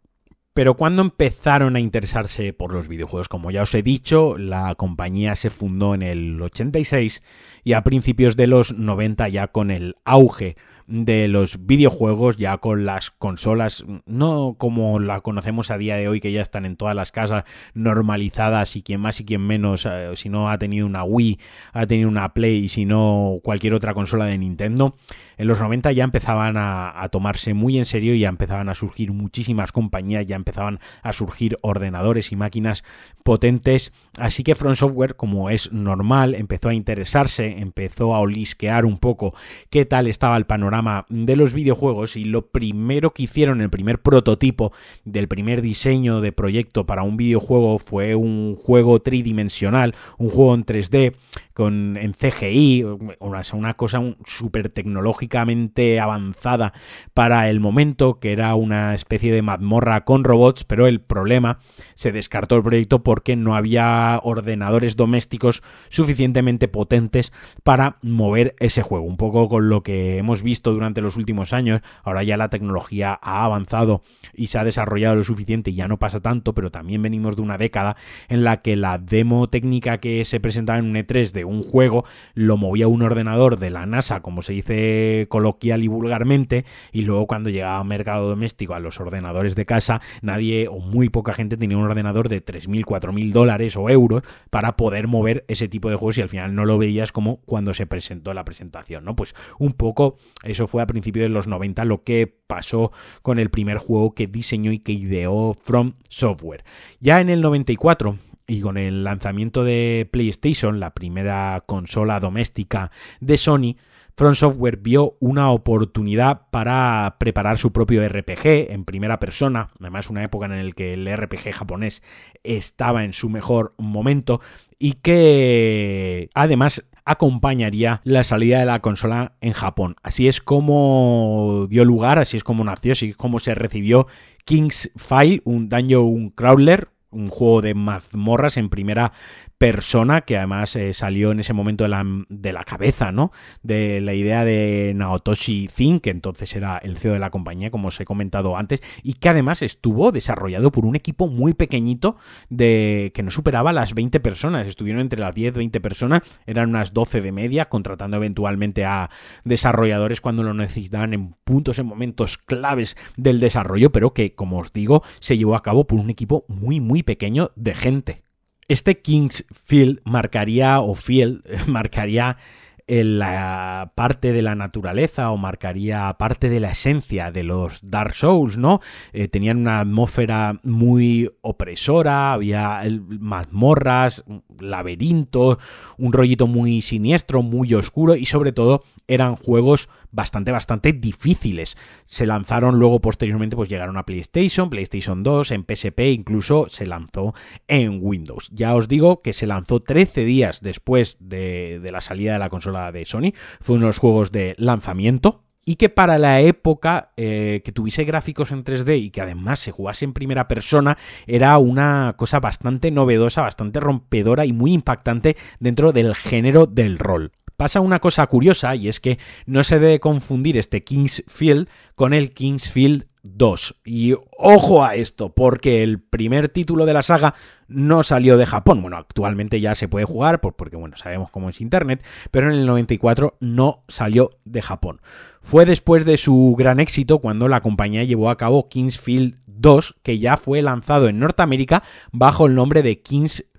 Pero 0.55 0.77
cuando 0.77 1.03
empezaron 1.03 1.75
a 1.75 1.81
interesarse 1.81 2.53
por 2.53 2.73
los 2.73 2.87
videojuegos, 2.87 3.29
como 3.29 3.51
ya 3.51 3.63
os 3.63 3.75
he 3.75 3.83
dicho, 3.83 4.39
la 4.39 4.77
compañía 4.77 5.35
se 5.35 5.51
fundó 5.51 5.97
en 5.97 6.03
el 6.03 6.41
86 6.41 7.25
y 7.65 7.73
a 7.73 7.83
principios 7.83 8.37
de 8.37 8.47
los 8.47 8.73
90 8.73 9.29
ya 9.31 9.49
con 9.49 9.73
el 9.73 9.97
auge 10.05 10.57
de 10.87 11.29
los 11.29 11.67
videojuegos, 11.67 12.37
ya 12.37 12.59
con 12.59 12.85
las 12.85 13.11
consolas, 13.11 13.85
no 14.07 14.57
como 14.59 14.99
la 14.99 15.21
conocemos 15.21 15.71
a 15.71 15.79
día 15.79 15.97
de 15.97 16.09
hoy, 16.09 16.21
que 16.21 16.33
ya 16.33 16.43
están 16.43 16.67
en 16.67 16.77
todas 16.77 16.95
las 16.95 17.13
casas 17.13 17.45
normalizadas 17.73 18.77
y 18.77 18.83
quien 18.83 19.01
más 19.01 19.21
y 19.21 19.25
quien 19.25 19.41
menos, 19.47 19.87
eh, 19.87 20.13
si 20.15 20.29
no 20.29 20.51
ha 20.51 20.59
tenido 20.59 20.87
una 20.87 21.05
Wii, 21.05 21.39
ha 21.73 21.87
tenido 21.87 22.09
una 22.09 22.35
Play 22.35 22.65
y 22.65 22.69
si 22.69 22.85
no 22.85 23.39
cualquier 23.43 23.75
otra 23.75 23.95
consola 23.95 24.27
de 24.27 24.39
Nintendo, 24.39 24.97
en 25.37 25.49
los 25.49 25.61
90 25.61 25.93
ya 25.93 26.05
empezaban 26.05 26.57
a, 26.57 27.03
a 27.03 27.09
tomarse 27.09 27.55
muy 27.55 27.79
en 27.79 27.85
serio 27.85 28.15
ya 28.15 28.29
empezaban 28.29 28.69
a 28.69 28.75
surgir 28.75 29.13
muchísimas 29.13 29.73
compañías, 29.73 30.27
ya 30.27 30.37
empezaban 30.37 30.81
a 31.03 31.13
surgir 31.13 31.59
ordenadores 31.63 32.31
y 32.33 32.37
máquinas 32.37 32.85
potentes, 33.23 33.93
así 34.19 34.45
que 34.45 34.55
Front 34.55 34.77
Software, 34.77 35.17
como 35.17 35.51
es 35.51 35.73
normal, 35.73 36.35
empezó 36.35 36.69
a 36.69 36.75
interesarse, 36.75 37.59
empezó 37.59 38.15
a 38.15 38.21
olisquear 38.21 38.85
un 38.85 38.99
poco 38.99 39.35
qué 39.71 39.85
tal 39.85 40.07
estaba 40.07 40.37
el 40.37 40.47
panorama 40.47 40.74
de 41.09 41.37
los 41.37 41.55
videojuegos 41.55 42.17
y 42.17 42.25
lo 42.25 42.47
primero 42.47 43.13
que 43.13 43.25
hicieron, 43.25 43.61
el 43.61 43.71
primer 43.71 44.01
prototipo 44.01 44.73
del 45.05 45.29
primer 45.29 45.63
diseño 45.63 46.21
de 46.21 46.33
proyecto 46.33 46.87
para 46.87 47.03
un 47.03 47.17
videojuego 47.17 47.79
fue 47.79 48.15
un 48.15 48.55
juego 48.55 49.01
tridimensional, 49.01 49.95
un 50.19 50.31
juego 50.31 50.55
en 50.55 50.65
3D 50.65 51.15
con, 51.55 51.97
en 51.97 52.13
CGI, 52.13 52.85
una, 53.21 53.75
cosa 53.75 54.03
súper 54.27 54.69
tecnológicamente 54.69 56.01
avanzada 56.01 56.73
para 57.15 57.49
el 57.49 57.61
momento, 57.61 58.19
que 58.19 58.33
era 58.33 58.55
una 58.57 58.93
especie 58.95 59.33
de 59.33 59.43
mazmorra 59.43 60.05
con 60.05 60.25
robots, 60.25 60.65
pero 60.65 60.89
el 60.89 61.01
problema 61.01 61.59
se 61.95 62.13
descartó 62.13 62.57
el 62.57 62.63
proyecto 62.63 63.05
porque 63.05 63.37
no 63.37 63.55
había 63.55 64.21
ordenadores 64.23 64.97
domésticos 64.97 65.63
suficientemente 65.91 66.67
potentes 66.67 67.33
para 67.63 67.99
mover 68.03 68.57
ese 68.59 68.83
juego. 68.83 69.05
Un 69.05 69.17
poco 69.17 69.49
con 69.49 69.69
lo 69.69 69.83
que 69.83 70.19
hemos 70.19 70.43
visto 70.43 70.73
durante 70.73 71.01
los 71.01 71.17
últimos 71.17 71.53
años, 71.53 71.81
ahora 72.03 72.25
ya 72.25 72.37
la 72.37 72.51
tecnología 72.51 73.19
ha 73.23 73.45
avanzado 73.45 74.03
y 74.33 74.49
se 74.49 74.59
ha 74.59 74.65
desarrollado 74.65 75.15
lo 75.15 75.25
suficiente 75.25 75.71
y 75.71 75.75
ya 75.75 75.87
no 75.87 75.99
pasa 75.99 76.21
tanto, 76.21 76.53
pero 76.53 76.73
también 76.73 77.01
venimos 77.01 77.37
de 77.37 77.43
una 77.43 77.59
década 77.59 77.97
en 78.29 78.43
la 78.43 78.61
que 78.61 78.75
la 78.75 78.99
demo 78.99 79.49
técnica 79.49 79.99
que 79.99 80.25
se 80.25 80.41
presentaba 80.41 80.81
en 80.81 80.87
un 80.87 80.97
E3 80.97 81.31
de 81.31 81.44
un 81.45 81.63
juego 81.63 82.05
lo 82.35 82.57
movía 82.57 82.89
un 82.89 83.03
ordenador 83.03 83.59
de 83.59 83.71
la 83.71 83.87
NASA, 83.87 84.21
como 84.21 84.43
se 84.43 84.53
dice 84.53 85.27
coloquial 85.29 85.83
y 85.83 85.89
vulgarmente, 85.89 86.65
y 86.93 87.03
luego 87.03 87.27
cuando 87.27 87.51
llegaba 87.51 87.79
a 87.79 87.85
mercado 87.85 88.29
doméstico, 88.29 88.75
a 88.75 88.81
los 88.81 89.01
ordenadores 89.01 89.55
de 89.55 89.67
casa, 89.67 90.01
nadie 90.23 90.69
o 90.69 90.79
muy 90.79 91.09
poca 91.09 91.35
gente 91.35 91.57
tenía 91.57 91.77
un 91.77 91.85
ordenador 91.85 92.29
de 92.29 92.45
3.000, 92.45 92.85
4.000 92.85 93.33
dólares 93.33 93.77
o 93.77 93.89
euros 93.91 94.23
para 94.51 94.77
poder 94.77 95.09
mover 95.09 95.45
ese 95.49 95.69
tipo 95.69 95.91
de 95.91 95.97
juegos 95.97 96.19
y 96.19 96.23
al 96.23 96.29
final 96.29 96.55
no 96.55 96.65
lo 96.65 96.79
veías 96.79 97.13
como 97.13 97.41
cuando 97.43 97.75
se 97.75 97.87
presentó 97.87 98.35
la 98.35 98.45
presentación, 98.45 99.05
¿no? 99.05 99.17
Pues 99.17 99.35
un 99.59 99.73
poco 99.73 100.17
eso 100.43 100.67
fue 100.67 100.83
a 100.83 100.87
principios 100.87 101.25
de 101.25 101.29
los 101.29 101.47
90 101.47 101.85
lo 101.85 102.03
que 102.03 102.27
pasó 102.27 102.93
con 103.23 103.39
el 103.39 103.51
primer 103.51 103.79
juego 103.79 104.15
que 104.15 104.27
diseñó 104.27 104.73
y 104.73 104.79
que 104.79 104.93
ideó 104.93 105.55
From 105.55 105.95
Software. 106.09 106.65
Ya 107.01 107.21
en 107.21 107.29
el 107.29 107.41
94 107.41 108.17
y 108.47 108.61
con 108.61 108.77
el 108.77 109.05
lanzamiento 109.05 109.65
de 109.65 110.09
PlayStation, 110.11 110.81
la 110.81 110.95
primera 110.95 111.63
consola 111.67 112.21
doméstica 112.21 112.91
de 113.21 113.37
Sony, 113.37 113.77
Front 114.17 114.37
Software 114.37 114.77
vio 114.77 115.17
una 115.19 115.51
oportunidad 115.51 116.43
para 116.51 117.17
preparar 117.19 117.59
su 117.59 117.73
propio 117.73 118.07
RPG 118.09 118.71
en 118.71 118.85
primera 118.85 119.19
persona, 119.19 119.71
además 119.81 120.09
una 120.09 120.23
época 120.23 120.47
en 120.47 120.67
la 120.67 120.73
que 120.73 120.95
el 120.95 121.17
RPG 121.17 121.53
japonés 121.53 122.03
estaba 122.45 123.05
en 123.05 123.13
su 123.13 123.29
mejor 123.29 123.75
momento 123.77 124.41
y 124.79 124.93
que 124.95 126.31
además 126.35 126.85
acompañaría 127.05 128.01
la 128.05 128.25
salida 128.25 128.61
de 128.61 128.67
la 128.67 128.81
consola 128.81 129.33
en 129.41 129.53
Japón. 129.53 129.97
Así 130.03 130.29
es 130.29 130.41
como 130.41 131.67
dio 131.69 131.85
lugar, 131.85 132.19
así 132.19 132.37
es 132.37 132.45
como 132.45 132.63
nació, 132.65 132.93
así 132.93 133.11
es 133.11 133.17
como 133.17 133.41
se 133.41 133.55
recibió 133.55 134.07
King's 134.45 134.91
File, 134.97 135.43
un 135.45 135.69
un 135.73 136.31
crawler, 136.31 136.89
un 137.15 137.29
juego 137.29 137.63
de 137.63 137.75
mazmorras 137.75 138.57
en 138.57 138.69
primera 138.69 139.13
persona 139.59 140.23
que 140.23 140.37
además 140.37 140.77
eh, 140.77 140.93
salió 140.93 141.33
en 141.33 141.41
ese 141.41 141.53
momento 141.53 141.85
de 141.85 141.89
la, 141.89 142.05
de 142.29 142.53
la, 142.53 142.65
cabeza, 142.65 143.13
¿no? 143.13 143.31
De 143.63 144.01
la 144.01 144.13
idea 144.13 144.45
de 144.45 144.93
Naotoshi 144.95 145.69
Zin, 145.69 146.01
que 146.01 146.11
entonces 146.11 146.55
era 146.55 146.79
el 146.79 146.99
CEO 146.99 147.13
de 147.13 147.19
la 147.19 147.31
compañía, 147.31 147.71
como 147.71 147.89
os 147.89 148.01
he 148.01 148.05
comentado 148.05 148.57
antes, 148.57 148.83
y 149.03 149.15
que 149.15 149.29
además 149.29 149.63
estuvo 149.63 150.13
desarrollado 150.13 150.73
por 150.73 150.85
un 150.85 150.97
equipo 150.97 151.29
muy 151.29 151.55
pequeñito 151.55 152.17
de 152.51 153.13
que 153.15 153.23
no 153.23 153.31
superaba 153.31 153.73
las 153.73 153.95
20 153.95 154.21
personas. 154.21 154.67
Estuvieron 154.67 155.01
entre 155.01 155.21
las 155.21 155.35
10, 155.35 155.55
20 155.55 155.81
personas, 155.81 156.23
eran 156.47 156.71
unas 156.71 156.93
12 156.93 157.21
de 157.21 157.33
media, 157.33 157.69
contratando 157.69 158.17
eventualmente 158.17 158.85
a 158.85 159.09
desarrolladores 159.45 160.21
cuando 160.21 160.43
lo 160.43 160.53
necesitaban 160.53 161.15
en 161.15 161.35
puntos, 161.45 161.79
en 161.79 161.87
momentos 161.87 162.39
claves 162.39 162.97
del 163.17 163.41
desarrollo, 163.41 163.93
pero 163.93 164.13
que, 164.13 164.35
como 164.35 164.59
os 164.59 164.73
digo, 164.73 165.03
se 165.21 165.39
llevó 165.39 165.55
a 165.55 165.63
cabo 165.63 165.87
por 165.87 166.01
un 166.01 166.11
equipo 166.11 166.45
muy, 166.49 166.81
muy 166.81 167.04
pequeño 167.05 167.53
de 167.57 167.75
gente. 167.75 168.23
Este 168.67 169.01
King's 169.01 169.45
Field 169.53 170.01
marcaría, 170.05 170.81
o 170.81 170.95
Field, 170.95 171.43
marcaría 171.69 172.39
la 172.87 173.93
parte 173.95 174.33
de 174.33 174.43
la 174.43 174.55
naturaleza 174.55 175.31
o 175.31 175.37
marcaría 175.37 176.15
parte 176.19 176.51
de 176.51 176.61
la 176.61 176.73
esencia 176.73 177.31
de 177.31 177.43
los 177.43 177.81
Dark 177.83 178.15
Souls, 178.15 178.59
¿no? 178.59 178.81
Eh, 179.13 179.29
tenían 179.29 179.59
una 179.59 179.81
atmósfera 179.81 180.61
muy 180.63 181.31
opresora, 181.41 182.35
había 182.35 182.83
mazmorras, 183.09 184.23
laberintos, 184.61 185.59
un 185.97 186.13
rollito 186.13 186.47
muy 186.47 186.83
siniestro, 186.83 187.43
muy 187.43 187.73
oscuro 187.73 188.17
y 188.17 188.27
sobre 188.27 188.53
todo 188.53 188.83
eran 189.09 189.37
juegos 189.37 189.89
bastante, 190.15 190.53
bastante 190.53 190.93
difíciles. 190.93 191.77
Se 192.07 192.27
lanzaron 192.27 192.79
luego 192.79 193.01
posteriormente, 193.01 193.57
pues 193.57 193.69
llegaron 193.69 193.97
a 193.97 194.07
PlayStation, 194.07 194.71
PlayStation 194.71 195.23
2, 195.23 195.51
en 195.51 195.65
PSP, 195.65 196.01
incluso 196.13 196.67
se 196.69 196.87
lanzó 196.87 197.35
en 197.69 197.99
Windows. 198.01 198.51
Ya 198.53 198.75
os 198.75 198.89
digo 198.89 199.21
que 199.23 199.33
se 199.33 199.47
lanzó 199.47 199.81
13 199.81 200.25
días 200.25 200.61
después 200.63 201.17
de, 201.21 201.81
la 201.91 202.01
salida 202.01 202.35
de 202.35 202.39
la 202.39 202.49
consola 202.49 202.93
de 202.93 203.05
Sony. 203.05 203.33
Fue 203.61 203.77
uno 203.77 203.87
de 203.87 203.91
los 203.91 203.99
juegos 203.99 204.33
de 204.33 204.55
lanzamiento 204.59 205.43
y 205.67 205.77
que 205.77 205.89
para 205.89 206.19
la 206.19 206.41
época 206.41 207.13
eh, 207.17 207.63
que 207.65 207.73
tuviese 207.73 208.05
gráficos 208.05 208.51
en 208.51 208.65
3D 208.65 209.01
y 209.01 209.11
que 209.11 209.23
además 209.23 209.61
se 209.61 209.73
jugase 209.73 210.05
en 210.05 210.13
primera 210.13 210.47
persona 210.47 210.99
era 211.27 211.57
una 211.57 212.15
cosa 212.19 212.39
bastante 212.39 212.91
novedosa, 212.91 213.43
bastante 213.43 213.81
rompedora 213.81 214.45
y 214.45 214.53
muy 214.53 214.75
impactante 214.75 215.37
dentro 215.61 215.93
del 215.93 216.15
género 216.15 216.67
del 216.67 216.99
rol. 216.99 217.33
Pasa 217.57 217.81
una 217.81 218.01
cosa 218.01 218.27
curiosa 218.27 218.75
y 218.75 218.89
es 218.89 219.01
que 219.01 219.19
no 219.47 219.63
se 219.63 219.79
debe 219.79 220.01
confundir 220.01 220.59
este 220.59 220.83
Kingsfield 220.83 221.69
con 221.95 222.13
el 222.13 222.31
Kingsfield 222.31 223.07
2. 223.25 223.77
Y 223.85 224.15
ojo 224.37 224.85
a 224.85 224.95
esto, 224.95 225.35
porque 225.35 225.83
el 225.83 226.01
primer 226.01 226.49
título 226.49 226.87
de 226.87 226.93
la 226.93 227.03
saga 227.03 227.35
no 227.69 228.03
salió 228.03 228.37
de 228.37 228.47
Japón. 228.47 228.83
Bueno, 228.83 228.97
actualmente 228.97 229.61
ya 229.61 229.75
se 229.75 229.89
puede 229.89 230.05
jugar, 230.05 230.41
porque 230.41 230.77
bueno, 230.77 230.97
sabemos 230.97 231.31
cómo 231.31 231.49
es 231.49 231.61
Internet, 231.61 232.05
pero 232.31 232.49
en 232.49 232.59
el 232.59 232.67
94 232.67 233.37
no 233.41 233.85
salió 233.89 234.31
de 234.45 234.63
Japón. 234.63 235.01
Fue 235.41 235.65
después 235.65 236.05
de 236.05 236.17
su 236.17 236.55
gran 236.59 236.81
éxito 236.81 237.19
cuando 237.19 237.49
la 237.49 237.63
compañía 237.63 238.05
llevó 238.05 238.31
a 238.31 238.37
cabo 238.37 238.69
Kingsfield 238.69 239.39
2, 239.47 239.97
que 240.03 240.19
ya 240.19 240.37
fue 240.37 240.61
lanzado 240.63 241.09
en 241.09 241.19
Norteamérica 241.19 241.83
bajo 242.13 242.47
el 242.47 242.55
nombre 242.55 242.83
de 242.83 243.01
Kingsfield. 243.01 243.54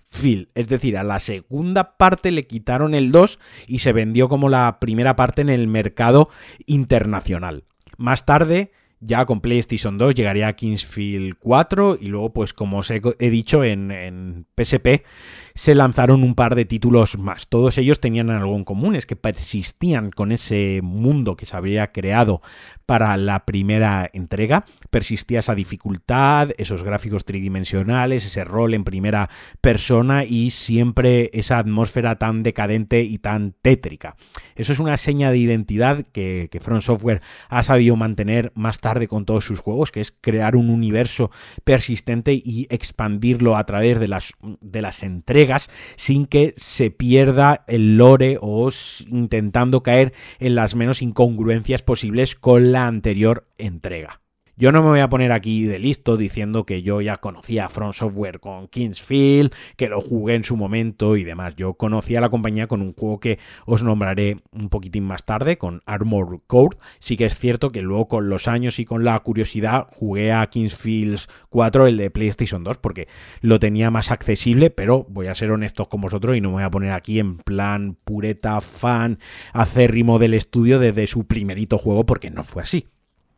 Es 0.56 0.68
decir, 0.68 0.98
a 0.98 1.04
la 1.04 1.20
segunda 1.20 1.98
parte 1.98 2.32
le 2.32 2.48
quitaron 2.48 2.94
el 2.96 3.12
2 3.12 3.40
y 3.68 3.80
se 3.80 3.94
vendió 3.94 4.30
como 4.30 4.50
la 4.50 4.80
primera 4.80 5.16
parte 5.16 5.42
en 5.42 5.50
el 5.50 5.68
mercado 5.68 6.30
internacional. 6.66 7.64
Más 7.98 8.26
tarde, 8.26 8.72
ya 9.00 9.26
con 9.26 9.42
PlayStation 9.42 9.98
2 9.98 10.16
llegaría 10.16 10.48
a 10.48 10.54
Kingsfield 10.54 11.36
4 11.40 11.98
y 12.02 12.08
luego, 12.08 12.34
pues 12.34 12.54
como 12.54 12.80
os 12.80 12.92
he, 12.92 13.02
dicho, 13.30 13.64
en, 13.64 13.92
en 13.92 14.46
PSP 14.56 15.04
se 15.56 15.74
lanzaron 15.74 16.24
un 16.24 16.36
par 16.36 16.54
de 16.54 16.66
títulos 16.66 17.18
más. 17.18 17.48
Todos 17.48 17.78
ellos 17.78 18.02
tenían 18.02 18.30
algo 18.30 18.56
en 18.58 18.66
común, 18.66 18.96
es 18.96 19.06
que 19.06 19.16
persistían 19.16 20.12
con 20.12 20.34
ese 20.34 20.82
mundo 20.84 21.38
que 21.38 21.46
se 21.46 21.56
había 21.56 21.94
creado 21.94 22.42
para 22.86 23.16
la 23.16 23.46
primera 23.46 24.10
entrega. 24.12 24.66
Persistía 24.90 25.40
esa 25.40 25.56
dificultad, 25.56 26.50
esos 26.58 26.84
gráficos 26.84 27.24
tridimensionales, 27.24 28.26
ese 28.26 28.44
rol 28.44 28.74
en 28.74 28.84
primera 28.84 29.30
persona 29.62 30.26
y 30.26 30.50
siempre 30.50 31.30
esa 31.34 31.58
atmósfera 31.58 32.18
tan 32.18 32.44
decadente 32.44 33.04
y 33.04 33.18
tan 33.20 33.56
tétrica. 33.62 34.18
Eso 34.56 34.74
es 34.74 34.80
una 34.80 34.98
seña 34.98 35.32
de 35.32 35.38
identidad 35.38 36.06
que, 36.12 36.50
que 36.52 36.60
Front 36.60 36.84
Software 36.84 37.22
ha 37.48 37.64
sabido 37.64 37.96
mantener 37.96 38.52
más 38.56 38.80
tarde 38.80 39.08
con 39.08 39.26
todos 39.26 39.46
sus 39.46 39.62
juegos, 39.62 39.92
que 39.92 40.02
es 40.02 40.14
crear 40.20 40.58
un 40.58 40.70
universo 40.70 41.32
persistente 41.64 42.34
y 42.34 42.68
expandirlo 42.70 43.56
a 43.56 43.66
través 43.66 44.02
de 44.02 44.10
las, 44.10 44.34
de 44.60 44.82
las 44.82 45.02
entregas 45.02 45.45
sin 45.96 46.26
que 46.26 46.54
se 46.58 46.92
pierda 46.92 47.64
el 47.68 47.98
lore 47.98 48.38
o 48.42 48.70
intentando 49.08 49.84
caer 49.84 50.14
en 50.40 50.56
las 50.56 50.76
menos 50.76 51.02
incongruencias 51.02 51.84
posibles 51.84 52.36
con 52.36 52.72
la 52.72 52.88
anterior 52.88 53.48
entrega. 53.58 54.25
Yo 54.58 54.72
no 54.72 54.82
me 54.82 54.88
voy 54.88 55.02
a 55.02 55.10
poner 55.10 55.34
aquí 55.34 55.66
de 55.66 55.80
listo 55.80 56.16
diciendo 56.16 56.66
que 56.66 56.82
yo 56.82 57.02
ya 57.02 57.18
conocía 57.18 57.68
Front 57.68 57.96
Software 57.96 58.40
con 58.40 58.70
Kingsfield, 58.70 59.54
que 59.76 59.90
lo 59.90 60.00
jugué 60.00 60.36
en 60.36 60.46
su 60.46 60.56
momento 60.56 61.18
y 61.18 61.26
demás. 61.26 61.56
Yo 61.58 61.74
conocía 61.74 62.22
la 62.22 62.30
compañía 62.30 62.68
con 62.68 62.82
un 62.82 62.94
juego 62.94 63.20
que 63.20 63.38
os 63.66 63.84
nombraré 63.84 64.38
un 64.54 64.70
poquitín 64.70 65.04
más 65.04 65.26
tarde, 65.26 65.58
con 65.58 65.82
Armor 65.86 66.40
Core. 66.48 66.78
Sí 67.00 67.18
que 67.18 67.26
es 67.26 67.38
cierto 67.38 67.74
que 67.74 67.82
luego 67.82 68.08
con 68.08 68.30
los 68.30 68.48
años 68.48 68.80
y 68.80 68.86
con 68.86 69.04
la 69.04 69.20
curiosidad 69.20 69.88
jugué 69.92 70.32
a 70.32 70.48
Kingsfield 70.48 71.20
4, 71.50 71.88
el 71.88 71.98
de 71.98 72.10
PlayStation 72.10 72.64
2, 72.64 72.78
porque 72.78 73.10
lo 73.42 73.60
tenía 73.60 73.92
más 73.92 74.10
accesible, 74.10 74.70
pero 74.70 75.06
voy 75.10 75.28
a 75.28 75.36
ser 75.36 75.52
honesto 75.52 75.90
con 75.90 76.00
vosotros 76.00 76.38
y 76.38 76.40
no 76.40 76.52
me 76.52 76.56
voy 76.56 76.64
a 76.64 76.72
poner 76.72 76.94
aquí 76.94 77.20
en 77.20 77.40
plan 77.40 77.98
pureta, 78.06 78.62
fan, 78.62 79.20
acérrimo 79.52 80.18
del 80.18 80.34
estudio 80.34 80.80
desde 80.80 81.08
su 81.08 81.28
primerito 81.28 81.78
juego, 81.78 82.06
porque 82.06 82.32
no 82.32 82.46
fue 82.46 82.62
así. 82.62 82.88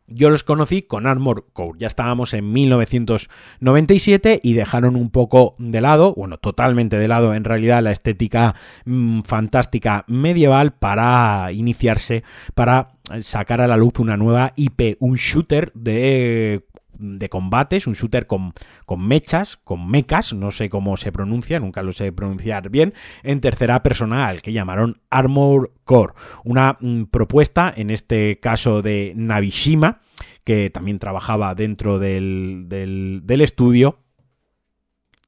Yo 0.08 0.30
los 0.30 0.42
conocí 0.42 0.82
con 0.82 1.06
Armor 1.06 1.46
Core, 1.52 1.78
ya 1.78 1.86
estábamos 1.86 2.32
en 2.32 2.50
1997 2.50 4.40
y 4.42 4.54
dejaron 4.54 4.96
un 4.96 5.10
poco 5.10 5.54
de 5.58 5.82
lado, 5.82 6.14
bueno, 6.14 6.38
totalmente 6.38 6.98
de 6.98 7.08
lado 7.08 7.34
en 7.34 7.44
realidad 7.44 7.82
la 7.82 7.92
estética 7.92 8.54
mm, 8.86 9.20
fantástica 9.20 10.04
medieval 10.08 10.72
para 10.72 11.52
iniciarse, 11.52 12.24
para 12.54 12.92
sacar 13.20 13.60
a 13.60 13.66
la 13.66 13.76
luz 13.76 13.98
una 13.98 14.16
nueva 14.16 14.52
IP, 14.56 14.96
un 15.00 15.16
shooter 15.16 15.72
de 15.74 16.64
de 16.98 17.28
combates, 17.28 17.86
un 17.86 17.94
shooter 17.94 18.26
con, 18.26 18.52
con 18.86 19.06
mechas, 19.06 19.56
con 19.56 19.88
mechas, 19.90 20.32
no 20.32 20.50
sé 20.50 20.68
cómo 20.68 20.96
se 20.96 21.12
pronuncia, 21.12 21.60
nunca 21.60 21.82
lo 21.82 21.92
sé 21.92 22.12
pronunciar 22.12 22.70
bien, 22.70 22.94
en 23.22 23.40
tercera 23.40 23.82
personal, 23.82 24.42
que 24.42 24.52
llamaron 24.52 25.00
Armor 25.10 25.72
Core. 25.84 26.14
Una 26.44 26.76
mm, 26.80 27.04
propuesta, 27.04 27.72
en 27.74 27.90
este 27.90 28.38
caso 28.40 28.82
de 28.82 29.12
Nabishima, 29.16 30.00
que 30.44 30.70
también 30.70 30.98
trabajaba 30.98 31.54
dentro 31.54 31.98
del, 31.98 32.66
del 32.68 33.40
estudio, 33.40 34.00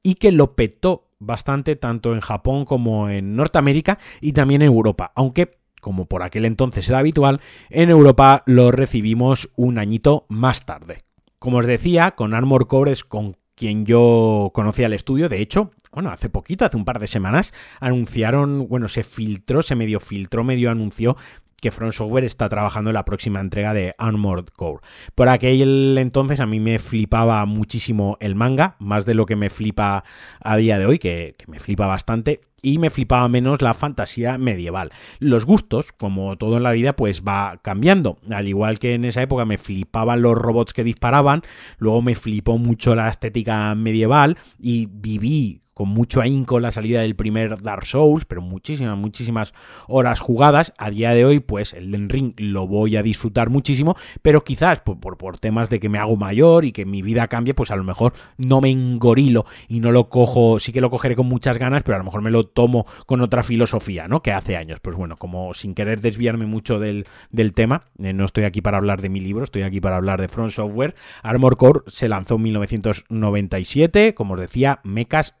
y 0.03 0.15
que 0.15 0.31
lo 0.31 0.55
petó 0.55 1.09
bastante 1.19 1.75
tanto 1.75 2.13
en 2.13 2.21
Japón 2.21 2.65
como 2.65 3.09
en 3.09 3.35
Norteamérica 3.35 3.99
y 4.19 4.33
también 4.33 4.63
en 4.63 4.67
Europa, 4.67 5.11
aunque 5.15 5.61
como 5.81 6.05
por 6.05 6.23
aquel 6.23 6.45
entonces 6.45 6.87
era 6.87 6.99
habitual, 6.99 7.41
en 7.69 7.89
Europa 7.89 8.43
lo 8.45 8.71
recibimos 8.71 9.49
un 9.55 9.79
añito 9.79 10.25
más 10.29 10.65
tarde. 10.65 10.99
Como 11.41 11.57
os 11.57 11.65
decía, 11.65 12.11
con 12.11 12.35
Armor 12.35 12.67
Core 12.67 12.91
es 12.91 13.03
con 13.03 13.35
quien 13.55 13.83
yo 13.83 14.51
conocía 14.53 14.85
el 14.85 14.93
estudio. 14.93 15.27
De 15.27 15.41
hecho, 15.41 15.71
bueno, 15.91 16.11
hace 16.11 16.29
poquito, 16.29 16.65
hace 16.65 16.77
un 16.77 16.85
par 16.85 16.99
de 16.99 17.07
semanas, 17.07 17.51
anunciaron, 17.79 18.67
bueno, 18.67 18.87
se 18.87 19.03
filtró, 19.03 19.63
se 19.63 19.73
medio 19.73 19.99
filtró, 19.99 20.43
medio 20.43 20.69
anunció 20.69 21.17
que 21.59 21.71
Front 21.71 21.93
Software 21.93 22.25
está 22.25 22.47
trabajando 22.47 22.91
en 22.91 22.93
la 22.93 23.05
próxima 23.05 23.39
entrega 23.39 23.73
de 23.73 23.95
Armored 23.97 24.49
Core. 24.55 24.81
Por 25.15 25.29
aquel 25.29 25.97
entonces 25.97 26.39
a 26.41 26.45
mí 26.45 26.59
me 26.59 26.77
flipaba 26.77 27.43
muchísimo 27.47 28.17
el 28.19 28.35
manga, 28.35 28.75
más 28.77 29.07
de 29.07 29.15
lo 29.15 29.25
que 29.25 29.35
me 29.35 29.49
flipa 29.49 30.03
a 30.41 30.57
día 30.57 30.77
de 30.77 30.85
hoy, 30.85 30.99
que, 30.99 31.33
que 31.39 31.47
me 31.47 31.59
flipa 31.59 31.87
bastante 31.87 32.41
y 32.61 32.77
me 32.77 32.89
flipaba 32.89 33.27
menos 33.29 33.61
la 33.61 33.73
fantasía 33.73 34.37
medieval. 34.37 34.91
Los 35.19 35.45
gustos, 35.45 35.91
como 35.91 36.37
todo 36.37 36.57
en 36.57 36.63
la 36.63 36.71
vida, 36.71 36.95
pues 36.95 37.23
va 37.23 37.59
cambiando. 37.61 38.17
Al 38.29 38.47
igual 38.47 38.79
que 38.79 38.93
en 38.93 39.05
esa 39.05 39.21
época 39.21 39.45
me 39.45 39.57
flipaban 39.57 40.21
los 40.21 40.35
robots 40.35 40.73
que 40.73 40.83
disparaban, 40.83 41.41
luego 41.77 42.01
me 42.01 42.15
flipó 42.15 42.57
mucho 42.57 42.95
la 42.95 43.09
estética 43.09 43.73
medieval 43.75 44.37
y 44.59 44.87
viví 44.91 45.61
con 45.81 45.89
mucho 45.89 46.21
ahínco 46.21 46.59
la 46.59 46.71
salida 46.71 47.01
del 47.01 47.15
primer 47.15 47.59
Dark 47.59 47.87
Souls, 47.87 48.25
pero 48.25 48.39
muchísimas, 48.39 48.95
muchísimas 48.99 49.51
horas 49.87 50.19
jugadas. 50.19 50.73
A 50.77 50.91
día 50.91 51.09
de 51.09 51.25
hoy, 51.25 51.39
pues 51.39 51.73
el 51.73 51.89
Den 51.89 52.07
Ring 52.07 52.33
lo 52.37 52.67
voy 52.67 52.97
a 52.97 53.01
disfrutar 53.01 53.49
muchísimo, 53.49 53.95
pero 54.21 54.43
quizás 54.43 54.79
por, 54.81 54.99
por, 54.99 55.39
temas 55.39 55.71
de 55.71 55.79
que 55.79 55.89
me 55.89 55.97
hago 55.97 56.17
mayor 56.17 56.65
y 56.65 56.71
que 56.71 56.85
mi 56.85 57.01
vida 57.01 57.27
cambie, 57.29 57.55
pues 57.55 57.71
a 57.71 57.75
lo 57.75 57.83
mejor 57.83 58.13
no 58.37 58.61
me 58.61 58.69
engorilo 58.69 59.47
y 59.67 59.79
no 59.79 59.91
lo 59.91 60.07
cojo, 60.07 60.59
sí 60.59 60.71
que 60.71 60.81
lo 60.81 60.91
cogeré 60.91 61.15
con 61.15 61.25
muchas 61.25 61.57
ganas, 61.57 61.81
pero 61.81 61.95
a 61.95 61.97
lo 61.97 62.03
mejor 62.03 62.21
me 62.21 62.29
lo 62.29 62.45
tomo 62.45 62.85
con 63.07 63.21
otra 63.21 63.41
filosofía, 63.41 64.07
¿no? 64.07 64.21
Que 64.21 64.33
hace 64.33 64.57
años. 64.57 64.79
Pues 64.81 64.95
bueno, 64.95 65.17
como 65.17 65.55
sin 65.55 65.73
querer 65.73 65.99
desviarme 65.99 66.45
mucho 66.45 66.77
del, 66.77 67.07
del 67.31 67.53
tema, 67.53 67.85
eh, 67.97 68.13
no 68.13 68.25
estoy 68.25 68.43
aquí 68.43 68.61
para 68.61 68.77
hablar 68.77 69.01
de 69.01 69.09
mi 69.09 69.19
libro, 69.19 69.43
estoy 69.43 69.63
aquí 69.63 69.81
para 69.81 69.95
hablar 69.95 70.21
de 70.21 70.27
Front 70.27 70.51
Software. 70.51 70.93
Armor 71.23 71.57
Core 71.57 71.79
se 71.87 72.07
lanzó 72.07 72.35
en 72.35 72.43
1997, 72.43 74.13
como 74.13 74.35
os 74.35 74.39
decía, 74.39 74.79
mechas, 74.83 75.33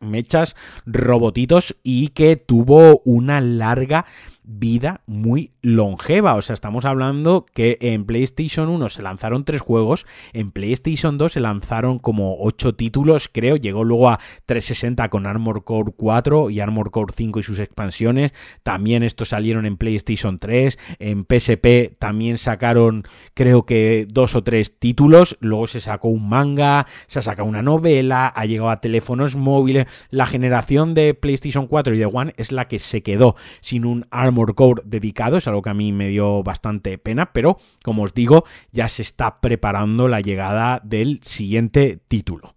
robotitos 0.85 1.75
y 1.83 2.09
que 2.09 2.35
tuvo 2.35 3.01
una 3.05 3.41
larga 3.41 4.05
vida 4.43 5.01
muy 5.05 5.51
longeva. 5.61 6.35
O 6.35 6.41
sea, 6.41 6.53
estamos 6.53 6.85
hablando 6.85 7.45
que 7.53 7.77
en 7.81 8.05
PlayStation 8.05 8.69
1 8.69 8.89
se 8.89 9.01
lanzaron 9.01 9.45
tres 9.45 9.61
juegos, 9.61 10.05
en 10.33 10.51
PlayStation 10.51 11.17
2 11.17 11.33
se 11.33 11.39
lanzaron 11.39 11.99
como 11.99 12.37
ocho 12.39 12.75
títulos, 12.75 13.29
creo. 13.31 13.55
Llegó 13.55 13.83
luego 13.83 14.09
a 14.09 14.19
360 14.45 15.09
con 15.09 15.25
Armor 15.25 15.63
Core 15.63 15.93
4 15.95 16.49
y 16.49 16.59
Armor 16.59 16.91
Core 16.91 17.13
5 17.15 17.39
y 17.39 17.43
sus 17.43 17.59
expansiones. 17.59 18.33
También 18.63 19.03
estos 19.03 19.29
salieron 19.29 19.65
en 19.65 19.77
PlayStation 19.77 20.39
3. 20.39 20.77
En 20.99 21.25
PSP 21.25 21.97
también 21.99 22.37
sacaron, 22.37 23.03
creo 23.33 23.65
que 23.65 24.07
dos 24.09 24.35
o 24.35 24.43
tres 24.43 24.77
títulos. 24.79 25.37
Luego 25.39 25.67
se 25.67 25.81
sacó 25.81 26.09
un 26.09 26.27
manga, 26.27 26.87
se 27.07 27.19
ha 27.19 27.21
sacado 27.21 27.47
una 27.47 27.61
novela, 27.61 28.27
ha 28.27 28.45
llegado 28.45 28.69
a 28.69 28.81
teléfonos 28.81 29.35
móviles. 29.35 29.87
La 30.09 30.25
generación 30.25 30.93
de 30.93 31.13
PlayStation 31.13 31.67
4 31.67 31.95
y 31.95 31.97
de 31.97 32.05
One 32.05 32.33
es 32.37 32.51
la 32.51 32.67
que 32.67 32.79
se 32.79 33.03
quedó 33.03 33.35
sin 33.59 33.85
un 33.85 34.05
Armor 34.31 34.55
Core 34.55 34.83
dedicado, 34.85 35.37
es 35.37 35.47
algo 35.47 35.61
que 35.61 35.69
a 35.69 35.73
mí 35.73 35.91
me 35.91 36.07
dio 36.07 36.41
bastante 36.41 36.97
pena, 36.97 37.33
pero 37.33 37.57
como 37.83 38.03
os 38.03 38.13
digo, 38.13 38.45
ya 38.71 38.87
se 38.87 39.01
está 39.01 39.41
preparando 39.41 40.07
la 40.07 40.21
llegada 40.21 40.81
del 40.83 41.19
siguiente 41.21 41.99
título. 42.07 42.55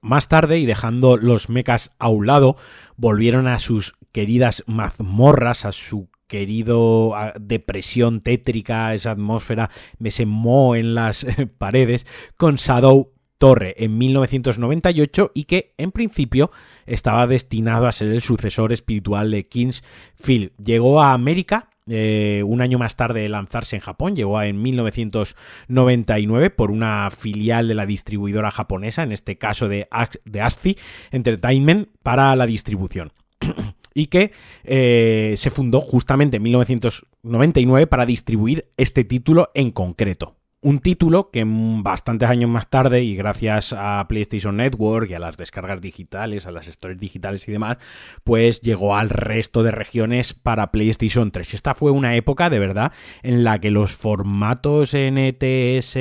Más 0.00 0.28
tarde, 0.28 0.58
y 0.58 0.66
dejando 0.66 1.16
los 1.16 1.48
mechas 1.48 1.92
a 1.98 2.08
un 2.08 2.26
lado, 2.26 2.56
volvieron 2.96 3.46
a 3.46 3.58
sus 3.60 3.94
queridas 4.12 4.64
mazmorras, 4.66 5.64
a 5.64 5.72
su 5.72 6.10
querido 6.26 7.14
depresión 7.40 8.20
tétrica, 8.20 8.92
esa 8.92 9.12
atmósfera, 9.12 9.70
ese 10.02 10.26
mo 10.26 10.74
en 10.74 10.94
las 10.94 11.24
paredes, 11.58 12.06
con 12.36 12.56
Shadow 12.56 13.13
Torre 13.38 13.74
en 13.78 13.98
1998 13.98 15.32
y 15.34 15.44
que 15.44 15.74
en 15.78 15.92
principio 15.92 16.50
estaba 16.86 17.26
destinado 17.26 17.86
a 17.86 17.92
ser 17.92 18.08
el 18.08 18.20
sucesor 18.20 18.72
espiritual 18.72 19.30
de 19.30 19.46
Kingsfield. 19.46 20.52
Llegó 20.62 21.02
a 21.02 21.12
América 21.12 21.70
eh, 21.86 22.42
un 22.46 22.62
año 22.62 22.78
más 22.78 22.96
tarde 22.96 23.20
de 23.20 23.28
lanzarse 23.28 23.76
en 23.76 23.82
Japón, 23.82 24.16
llegó 24.16 24.40
en 24.40 24.62
1999 24.62 26.48
por 26.50 26.70
una 26.70 27.10
filial 27.10 27.68
de 27.68 27.74
la 27.74 27.84
distribuidora 27.84 28.50
japonesa, 28.50 29.02
en 29.02 29.12
este 29.12 29.36
caso 29.36 29.68
de, 29.68 29.86
de 30.24 30.76
Entertainment, 31.10 31.88
para 32.02 32.34
la 32.36 32.46
distribución. 32.46 33.12
y 33.94 34.06
que 34.06 34.32
eh, 34.64 35.34
se 35.36 35.50
fundó 35.50 35.80
justamente 35.80 36.38
en 36.38 36.42
1999 36.42 37.86
para 37.86 38.06
distribuir 38.06 38.66
este 38.76 39.04
título 39.04 39.50
en 39.54 39.70
concreto. 39.70 40.36
Un 40.64 40.78
título 40.78 41.28
que 41.30 41.44
bastantes 41.46 42.26
años 42.26 42.48
más 42.48 42.70
tarde, 42.70 43.02
y 43.02 43.14
gracias 43.16 43.74
a 43.76 44.06
PlayStation 44.08 44.56
Network 44.56 45.10
y 45.10 45.12
a 45.12 45.18
las 45.18 45.36
descargas 45.36 45.82
digitales, 45.82 46.46
a 46.46 46.52
las 46.52 46.68
stories 46.68 46.98
digitales 46.98 47.46
y 47.46 47.52
demás, 47.52 47.76
pues 48.24 48.62
llegó 48.62 48.96
al 48.96 49.10
resto 49.10 49.62
de 49.62 49.72
regiones 49.72 50.32
para 50.32 50.72
PlayStation 50.72 51.30
3. 51.32 51.52
Esta 51.52 51.74
fue 51.74 51.90
una 51.90 52.16
época 52.16 52.48
de 52.48 52.60
verdad 52.60 52.92
en 53.22 53.44
la 53.44 53.60
que 53.60 53.70
los 53.70 53.92
formatos 53.92 54.94
NTS, 54.94 55.98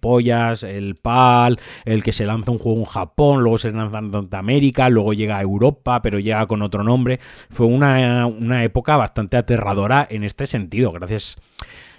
pollas, 0.00 0.64
el 0.64 0.96
PAL, 0.96 1.60
el 1.84 2.02
que 2.02 2.10
se 2.10 2.26
lanza 2.26 2.50
un 2.50 2.58
juego 2.58 2.80
en 2.80 2.86
Japón, 2.86 3.42
luego 3.44 3.58
se 3.58 3.70
lanza 3.70 3.98
en 3.98 4.10
Norteamérica, 4.10 4.88
luego 4.88 5.12
llega 5.12 5.38
a 5.38 5.42
Europa, 5.42 6.02
pero 6.02 6.18
llega 6.18 6.44
con 6.48 6.62
otro 6.62 6.82
nombre, 6.82 7.20
fue 7.50 7.66
una, 7.66 8.26
una 8.26 8.64
época 8.64 8.96
bastante 8.96 9.36
aterradora 9.36 10.04
en 10.10 10.24
este 10.24 10.46
sentido. 10.46 10.90
Gracias 10.90 11.36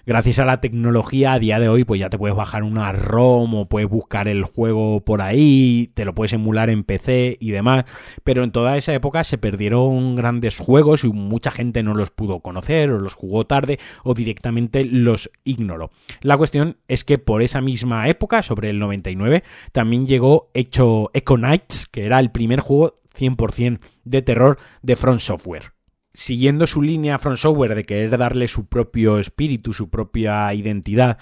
gracias 0.06 0.40
a 0.40 0.46
la 0.46 0.60
tecnología 0.60 1.34
a 1.34 1.40
día 1.40 1.60
de 1.60 1.70
hoy 1.70 1.84
pues 1.84 2.00
ya 2.00 2.10
te 2.10 2.18
puedes 2.18 2.36
bajar 2.36 2.64
una 2.64 2.92
ROM 2.92 3.54
o 3.56 3.66
puedes 3.66 3.90
buscar 3.90 4.28
el 4.28 4.44
juego 4.44 5.04
por 5.04 5.22
ahí, 5.22 5.92
te 5.94 6.06
lo 6.06 6.14
puedes 6.14 6.34
emular 6.34 6.70
en 6.70 6.84
PC 6.84 7.38
y 7.40 7.52
demás, 7.52 7.86
pero 8.24 8.44
en 8.44 8.52
toda 8.52 8.78
esa 8.78 8.94
época 8.94 9.24
se 9.24 9.38
perdieron 9.38 10.16
grandes 10.16 10.58
juegos 10.58 11.04
y 11.04 11.10
mucha 11.10 11.52
gente 11.52 11.84
no 11.84 11.94
los 11.94 12.12
pudo 12.12 12.40
conocer 12.42 12.90
o 12.92 13.00
los 13.00 13.14
jugó 13.14 13.46
tarde 13.46 13.80
o 14.04 14.14
directamente 14.14 14.86
los 14.86 15.32
ignoró. 15.44 15.92
La 16.22 16.38
cuestión 16.38 16.78
es 16.88 17.04
que 17.04 17.18
por 17.18 17.42
esa 17.42 17.62
misma 17.62 18.08
época, 18.08 18.44
sobre 18.44 18.70
el 18.70 18.80
99, 18.80 19.44
también 19.72 20.08
llegó 20.08 20.50
hecho 20.54 21.12
Echo 21.14 21.36
Knights, 21.36 21.88
que 21.88 22.06
era 22.06 22.20
el 22.20 22.32
primer 22.32 22.60
juego 22.60 23.00
100% 23.18 23.80
de 24.04 24.22
terror 24.22 24.58
de 24.82 24.96
Front 24.96 25.20
Software 25.20 25.74
siguiendo 26.14 26.68
su 26.68 26.82
línea 26.82 27.18
Front 27.18 27.40
Software 27.40 27.76
de 27.76 27.86
querer 27.86 28.18
darle 28.18 28.48
su 28.48 28.68
propio 28.68 29.20
espíritu, 29.20 29.74
su 29.74 29.90
propia 29.90 30.54
identidad 30.54 31.18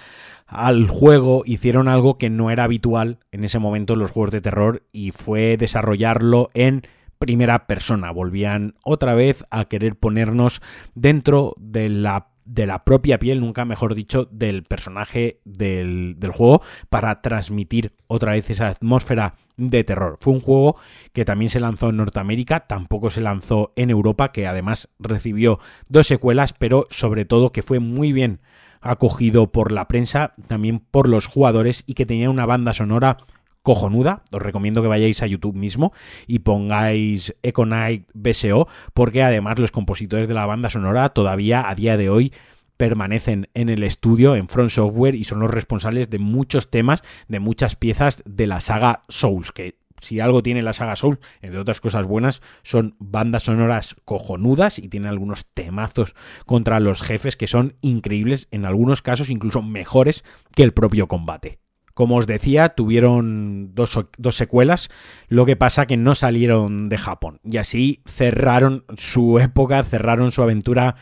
al 0.46 0.88
juego, 0.88 1.44
hicieron 1.46 1.88
algo 1.88 2.18
que 2.18 2.30
no 2.30 2.52
era 2.52 2.66
habitual 2.66 3.20
en 3.32 3.46
ese 3.46 3.60
momento 3.60 3.94
en 3.94 4.00
los 4.00 4.12
juegos 4.12 4.32
de 4.32 4.42
terror 4.42 4.84
y 4.92 5.12
fue 5.12 5.56
desarrollarlo 5.58 6.50
en 6.54 6.84
primera 7.20 7.68
persona. 7.68 8.12
Volvían 8.12 8.76
otra 8.84 9.14
vez 9.14 9.46
a 9.50 9.66
querer 9.66 9.96
ponernos 9.96 10.62
dentro 10.96 11.56
de 11.58 11.88
la 11.88 12.31
de 12.52 12.66
la 12.66 12.84
propia 12.84 13.18
piel, 13.18 13.40
nunca 13.40 13.64
mejor 13.64 13.96
dicho, 13.96 14.28
del 14.30 14.64
personaje 14.64 15.40
del, 15.46 16.18
juego 16.34 16.62
para 16.90 17.22
transmitir 17.22 17.94
otra 18.08 18.34
vez 18.34 18.50
esa 18.50 18.68
atmósfera 18.68 19.36
de 19.56 19.86
terror. 19.86 20.18
Fue 20.20 20.34
un 20.34 20.42
juego 20.42 20.76
que 21.14 21.24
también 21.24 21.50
se 21.50 21.62
lanzó 21.62 21.90
en 21.90 21.98
Norteamérica, 21.98 22.68
tampoco 22.68 23.10
se 23.10 23.22
lanzó 23.22 23.72
en 23.78 23.90
Europa, 23.90 24.34
que 24.34 24.48
además 24.48 24.90
recibió 25.00 25.60
dos 25.88 26.08
secuelas, 26.08 26.52
pero 26.52 26.88
sobre 26.90 27.24
todo 27.24 27.54
que 27.54 27.64
fue 27.64 27.80
muy 27.80 28.12
bien 28.12 28.42
acogido 28.82 29.52
por 29.52 29.72
la 29.72 29.88
prensa, 29.88 30.34
también 30.48 30.80
por 30.80 31.08
los 31.08 31.28
jugadores 31.28 31.84
y 31.88 31.94
que 31.94 32.06
tenía 32.06 32.30
una 32.30 32.46
banda 32.46 32.74
sonora 32.74 33.18
cojonuda. 33.64 34.24
Os 34.32 34.42
recomiendo 34.42 34.82
que 34.82 34.88
vayáis 34.88 35.22
a 35.22 35.28
YouTube 35.28 35.56
mismo 35.56 35.94
y 36.28 36.40
pongáis 36.40 37.36
Econite 37.44 38.06
BSO, 38.14 38.68
porque 38.94 39.24
además 39.24 39.60
los 39.60 39.72
compositores 39.72 40.28
de 40.28 40.34
la 40.34 40.46
banda 40.46 40.70
sonora 40.70 41.10
todavía 41.10 41.70
a 41.70 41.76
día 41.76 41.98
de 41.98 42.10
hoy 42.10 42.34
permanecen 42.78 43.48
en 43.54 43.70
el 43.70 43.84
estudio, 43.84 44.36
en 44.36 44.48
Front 44.48 44.72
Software, 44.72 45.14
y 45.14 45.24
son 45.24 45.40
los 45.40 45.52
responsables 45.52 46.10
de 46.10 46.18
muchos 46.18 46.72
temas, 46.72 47.04
de 47.28 47.40
muchas 47.40 47.76
piezas 47.76 48.24
de 48.26 48.48
la 48.48 48.60
saga 48.60 49.04
Souls, 49.08 49.52
que 49.52 49.78
si 50.02 50.20
algo 50.20 50.42
tiene 50.42 50.64
la 50.64 50.74
saga 50.74 50.96
Souls, 50.96 51.20
entre 51.44 51.60
otras 51.60 51.80
cosas 51.80 52.08
buenas, 52.08 52.42
son 52.64 52.96
bandas 52.98 53.44
sonoras 53.44 53.96
cojonudas 54.04 54.80
y 54.80 54.90
tiene 54.90 55.10
algunos 55.10 55.46
temazos 55.46 56.16
contra 56.48 56.80
los 56.80 57.04
jefes 57.04 57.38
que 57.38 57.48
son 57.48 57.76
increíbles, 57.82 58.48
en 58.50 58.66
algunos 58.66 59.04
casos 59.04 59.30
incluso 59.30 59.62
mejores 59.62 60.26
que 60.56 60.64
el 60.64 60.74
propio 60.74 61.08
combate. 61.08 61.60
Como 62.02 62.16
os 62.18 62.26
decía, 62.26 62.70
tuvieron 62.70 63.76
dos, 63.76 64.36
secuelas, 64.36 64.90
lo 65.28 65.46
que 65.46 65.56
pasa 65.56 65.86
que 65.86 65.98
no 65.98 66.16
salieron 66.16 66.90
de 66.90 66.98
Japón. 66.98 67.40
Y 67.44 67.58
así 67.58 68.02
cerraron 68.08 68.86
su 68.98 69.38
época, 69.38 69.84
cerraron 69.84 70.32
su 70.32 70.42
aventura 70.42 70.96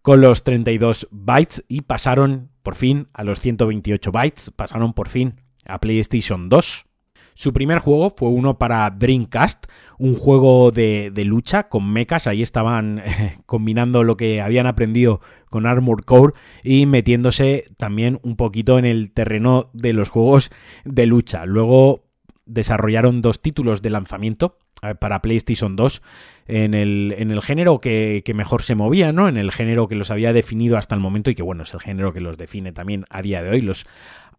con 0.00 0.20
los 0.20 0.44
32 0.44 1.08
bytes 1.10 1.64
y 1.66 1.80
pasaron 1.80 2.52
por 2.62 2.76
fin 2.76 3.08
a 3.14 3.24
los 3.24 3.40
128 3.40 4.12
bytes, 4.12 4.52
pasaron 4.54 4.92
por 4.92 5.08
fin 5.08 5.40
a 5.66 5.80
PlayStation 5.80 6.48
2. 6.48 6.86
Su 7.34 7.52
primer 7.52 7.78
juego 7.78 8.14
fue 8.16 8.28
uno 8.28 8.58
para 8.58 8.88
Dreamcast, 8.90 9.66
un 9.98 10.14
juego 10.14 10.70
de, 10.70 11.12
lucha 11.24 11.68
con 11.68 11.92
mechas. 11.92 12.26
Ahí 12.26 12.42
estaban 12.42 13.02
combinando 13.46 14.04
lo 14.04 14.16
que 14.16 14.40
habían 14.40 14.66
aprendido 14.66 15.20
con 15.50 15.66
Armored 15.66 16.04
Core 16.04 16.34
y 16.62 16.86
metiéndose 16.86 17.70
también 17.76 18.20
un 18.22 18.36
poquito 18.36 18.78
en 18.78 18.84
el 18.84 19.10
terreno 19.12 19.70
de 19.72 19.92
los 19.92 20.10
juegos 20.10 20.50
de 20.84 21.06
lucha. 21.06 21.44
Luego 21.44 22.04
desarrollaron 22.46 23.22
dos 23.22 23.40
títulos 23.40 23.82
de 23.82 23.90
lanzamiento 23.90 24.58
eh, 24.82 24.94
para 24.94 25.22
PlayStation 25.22 25.76
2 25.76 26.02
en 26.46 26.74
el, 26.74 27.14
en 27.16 27.30
el 27.30 27.40
género 27.40 27.78
que, 27.80 28.22
que, 28.24 28.34
mejor 28.34 28.62
se 28.62 28.74
movía, 28.74 29.12
¿no? 29.12 29.28
En 29.28 29.38
el 29.38 29.50
género 29.50 29.88
que 29.88 29.94
los 29.94 30.10
había 30.10 30.32
definido 30.32 30.76
hasta 30.76 30.94
el 30.94 31.00
momento 31.00 31.30
y 31.30 31.34
que, 31.34 31.42
bueno, 31.42 31.62
es 31.62 31.72
el 31.72 31.80
género 31.80 32.12
que 32.12 32.20
los 32.20 32.36
define 32.36 32.72
también 32.72 33.06
a 33.08 33.22
día 33.22 33.42
de 33.42 33.50
hoy, 33.50 33.60
los 33.62 33.86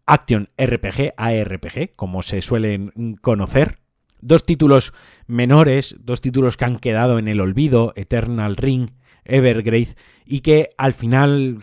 Action 0.06 0.48
RPG, 0.56 1.12
ARPG, 1.16 1.94
como 1.96 2.22
se 2.22 2.40
suelen 2.42 3.16
conocer. 3.20 3.80
Dos 4.20 4.44
títulos 4.44 4.92
menores, 5.26 5.96
dos 6.00 6.20
títulos 6.20 6.56
que 6.56 6.64
han 6.64 6.78
quedado 6.78 7.18
en 7.18 7.28
el 7.28 7.40
olvido, 7.40 7.92
Eternal 7.96 8.56
Ring, 8.56 8.90
Evergrade, 9.24 9.94
y 10.24 10.40
que 10.40 10.70
al 10.78 10.94
final 10.94 11.58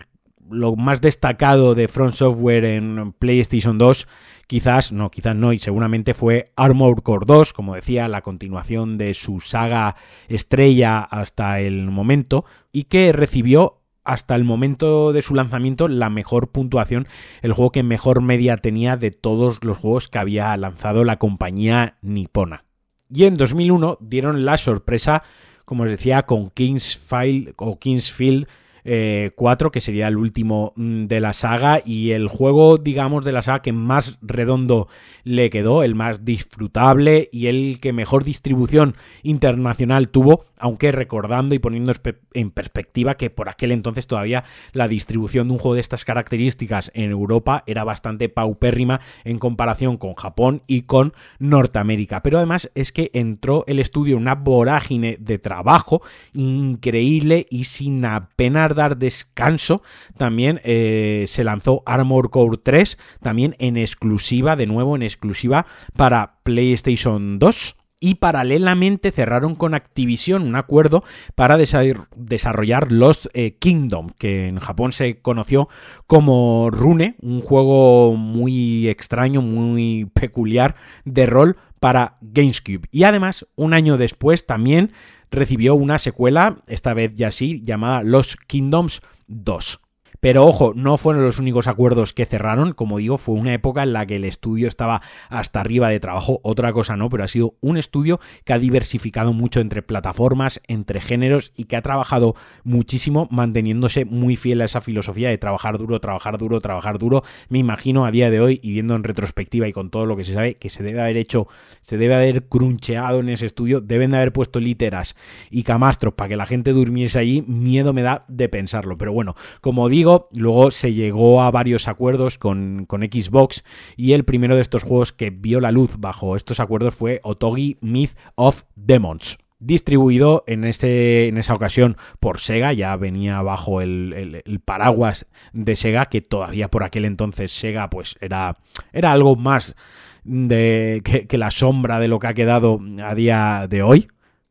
lo 0.50 0.76
más 0.76 1.02
destacado 1.02 1.76
de 1.76 1.88
Front 1.88 2.16
Software 2.16 2.66
en 2.66 3.14
PlayStation 3.14 3.78
2, 3.78 4.08
quizás, 4.48 4.92
no, 4.92 5.10
quizás 5.10 5.36
no, 5.36 5.54
y 5.54 5.60
seguramente 5.60 6.14
fue 6.14 6.46
Armored 6.56 7.02
Core 7.02 7.26
2, 7.26 7.54
como 7.54 7.76
decía, 7.76 8.08
la 8.08 8.22
continuación 8.22 8.98
de 8.98 9.14
su 9.14 9.40
saga 9.40 9.96
estrella 10.28 11.00
hasta 11.00 11.60
el 11.60 11.90
momento, 11.90 12.46
y 12.72 12.84
que 12.86 13.12
recibió 13.14 13.83
hasta 14.04 14.36
el 14.36 14.44
momento 14.44 15.14
de 15.14 15.22
su 15.22 15.36
lanzamiento 15.36 15.88
la 15.88 16.10
mejor 16.10 16.52
puntuación, 16.52 17.08
el 17.42 17.54
juego 17.54 17.72
que 17.72 17.84
mejor 17.84 18.22
media 18.22 18.58
tenía 18.58 18.98
de 18.98 19.12
todos 19.12 19.64
los 19.64 19.78
juegos 19.78 20.08
que 20.08 20.20
había 20.20 20.56
lanzado 20.58 21.04
la 21.04 21.20
compañía 21.20 21.98
nipona. 22.02 22.66
Y 23.10 23.26
en 23.26 23.36
2001 23.36 23.98
dieron 24.02 24.46
la 24.46 24.58
sorpresa, 24.58 25.24
como 25.66 25.84
os 25.84 25.90
decía, 25.90 26.24
con 26.24 26.50
Kingsfield 26.50 27.54
o 27.58 27.80
Kingsfield 27.80 28.48
4, 28.84 29.68
eh, 29.68 29.72
que 29.72 29.82
sería 29.82 30.08
el 30.08 30.18
último 30.18 30.74
mm, 30.76 31.06
de 31.06 31.20
la 31.20 31.34
saga 31.34 31.82
y 31.86 32.12
el 32.12 32.28
juego, 32.28 32.78
digamos, 32.78 33.24
de 33.24 33.32
la 33.32 33.42
saga 33.42 33.62
que 33.62 33.72
más 33.72 34.18
redondo 34.22 34.88
le 35.24 35.50
quedó, 35.50 35.84
el 35.84 35.96
más 35.96 36.26
disfrutable 36.26 37.30
y 37.32 37.48
el 37.48 37.80
que 37.80 37.94
mejor 37.94 38.24
distribución 38.24 38.96
internacional 39.22 40.10
tuvo, 40.10 40.46
aunque 40.58 40.92
recordando 40.92 41.56
y 41.56 41.60
poniendo 41.60 41.94
en 42.34 42.52
perspectiva 42.52 43.16
que 43.16 43.30
por 43.30 43.50
aquel 43.50 43.72
entonces 43.72 44.08
todavía 44.08 44.44
la 44.74 44.88
distribución 44.88 45.48
de 45.48 45.54
un 45.54 45.60
juego 45.60 45.76
de 45.76 45.82
estas 45.82 46.04
características 46.04 46.92
en 46.94 47.12
Europa 47.12 47.64
era 47.68 47.84
bastante 47.84 48.28
paupérrima 48.30 49.00
en 49.24 49.40
comparación 49.40 49.98
con 49.98 50.16
Japón 50.16 50.64
y 50.68 50.84
con 50.84 51.14
Norteamérica. 51.40 52.22
Pero 52.22 52.38
además 52.38 52.70
es 52.76 52.92
que 52.92 53.12
entró 53.14 53.64
el 53.68 53.80
estudio 53.80 54.16
en 54.16 54.24
una 54.24 54.36
vorágine 54.36 55.18
de 55.20 55.40
trabajo 55.40 56.02
increíble 56.34 57.46
y 57.50 57.66
sin 57.66 58.04
apenas 58.06 58.73
dar 58.74 58.98
descanso, 58.98 59.82
también 60.18 60.62
eh, 60.64 61.26
se 61.28 61.44
lanzó 61.44 61.84
Armor 61.86 62.30
Core 62.30 62.60
3, 62.64 62.98
también 63.22 63.56
en 63.60 63.78
exclusiva, 63.78 64.56
de 64.56 64.68
nuevo 64.68 64.96
en 64.96 65.04
exclusiva 65.04 65.66
para 65.96 66.40
PlayStation 66.44 67.40
2 67.40 67.76
y 68.04 68.16
paralelamente 68.16 69.12
cerraron 69.12 69.56
con 69.56 69.74
Activision 69.74 70.44
un 70.44 70.58
acuerdo 70.58 71.06
para 71.36 71.56
desarrollar 71.58 72.92
los 72.92 73.30
eh, 73.34 73.56
Kingdom, 73.60 74.10
que 74.18 74.50
en 74.50 74.60
Japón 74.60 74.92
se 74.92 75.22
conoció 75.22 75.70
como 76.06 76.70
Rune, 76.70 77.16
un 77.22 77.40
juego 77.40 78.18
muy 78.18 78.90
extraño, 78.90 79.42
muy 79.42 80.12
peculiar 80.14 80.76
de 81.06 81.28
rol 81.28 81.56
para 81.84 82.16
GameCube. 82.22 82.88
Y 82.92 83.04
además, 83.04 83.46
un 83.56 83.74
año 83.74 83.98
después 83.98 84.46
también 84.46 84.94
recibió 85.30 85.76
una 85.76 86.00
secuela, 86.00 86.64
esta 86.68 86.94
vez 86.94 87.14
ya 87.14 87.30
sí, 87.30 87.62
llamada 87.66 88.04
Los 88.04 88.38
Kingdoms 88.38 89.02
2. 89.28 89.82
Pero 90.24 90.46
ojo, 90.46 90.72
no 90.74 90.96
fueron 90.96 91.26
los 91.26 91.38
únicos 91.38 91.68
acuerdos 91.68 92.14
que 92.14 92.26
cerraron, 92.26 92.72
como 92.72 93.00
digo, 93.00 93.18
fue 93.18 93.36
una 93.36 93.54
época 93.54 93.84
en 93.84 93.92
la 93.92 94.06
que 94.06 94.16
el 94.16 94.24
estudio 94.24 94.70
estaba 94.70 95.02
hasta 95.28 95.60
arriba 95.60 95.90
de 95.90 96.00
trabajo, 96.00 96.40
otra 96.44 96.72
cosa 96.72 96.96
no, 96.96 97.10
pero 97.10 97.26
ha 97.26 97.28
sido 97.28 97.56
un 97.60 97.76
estudio 97.76 98.22
que 98.46 98.54
ha 98.54 98.58
diversificado 98.58 99.34
mucho 99.34 99.60
entre 99.60 99.82
plataformas, 99.82 100.62
entre 100.70 101.02
géneros 101.02 101.52
y 101.58 101.66
que 101.66 101.76
ha 101.76 101.82
trabajado 101.82 102.36
muchísimo 102.64 103.28
manteniéndose 103.32 104.06
muy 104.06 104.38
fiel 104.38 104.62
a 104.62 104.66
esa 104.66 104.80
filosofía 104.80 105.28
de 105.28 105.38
trabajar 105.38 105.78
duro, 105.78 106.00
trabajar 106.00 106.38
duro, 106.38 106.62
trabajar 106.62 107.00
duro. 107.00 107.24
Me 107.50 107.60
imagino 107.60 108.06
a 108.06 108.12
día 108.12 108.30
de 108.30 108.40
hoy 108.40 108.62
y 108.64 108.72
viendo 108.72 108.96
en 108.96 109.04
retrospectiva 109.04 109.68
y 109.68 109.74
con 109.74 109.90
todo 109.90 110.06
lo 110.06 110.16
que 110.16 110.24
se 110.24 110.36
sabe 110.36 110.56
que 110.56 110.70
se 110.70 110.84
debe 110.84 111.02
haber 111.02 111.18
hecho, 111.18 111.50
se 111.82 111.98
debe 111.98 112.16
haber 112.16 112.46
cruncheado 112.46 113.20
en 113.20 113.28
ese 113.28 113.48
estudio, 113.48 113.82
deben 113.82 114.12
de 114.12 114.18
haber 114.20 114.32
puesto 114.32 114.62
literas 114.62 115.18
y 115.52 115.64
camastros 115.64 116.14
para 116.14 116.30
que 116.30 116.38
la 116.38 116.46
gente 116.46 116.72
durmiese 116.72 117.20
allí, 117.20 117.42
miedo 117.42 117.92
me 117.92 118.04
da 118.04 118.24
de 118.30 118.48
pensarlo, 118.48 118.98
pero 118.98 119.12
bueno, 119.12 119.36
como 119.60 119.90
digo, 119.90 120.13
luego 120.36 120.72
se 120.72 120.94
llegó 120.94 121.42
a 121.42 121.52
varios 121.52 121.88
acuerdos 121.88 122.38
con, 122.38 122.86
con, 122.88 123.02
Xbox 123.02 123.64
y 123.98 124.14
el 124.14 124.24
primero 124.24 124.56
de 124.56 124.62
estos 124.62 124.84
juegos 124.84 125.12
que 125.12 125.30
vio 125.30 125.60
la 125.60 125.72
luz 125.72 125.98
bajo 125.98 126.36
estos 126.36 126.60
acuerdos 126.60 126.96
fue 126.96 127.20
Otogi 127.24 127.78
Myth 127.82 128.18
of 128.36 128.64
Demons 128.76 129.38
distribuido 129.60 130.44
en, 130.48 130.66
este, 130.66 131.28
en 131.28 131.38
esa 131.38 131.54
ocasión 131.54 131.98
por 132.20 132.40
Sega, 132.40 132.74
ya 132.74 132.96
venía 132.98 133.42
bajo 133.42 133.82
el, 133.82 134.44
paraguas 134.66 135.26
de 135.54 135.76
Sega, 135.76 136.08
que 136.08 136.22
todavía 136.22 136.70
por 136.70 136.84
aquel 136.84 137.06
entonces 137.06 137.52
Sega 137.52 137.90
pues 137.90 138.16
era, 138.20 138.58
era 138.92 139.12
algo 139.12 139.36
más 139.36 139.76
de, 140.24 141.02
que 141.28 141.38
la 141.38 141.52
sombra 141.52 142.00
de 142.00 142.08
lo 142.08 142.20
que 142.20 142.28
ha 142.28 142.34
quedado 142.34 142.80
a 143.04 143.16
día 143.16 143.68
de 143.70 143.84
hoy 143.84 144.08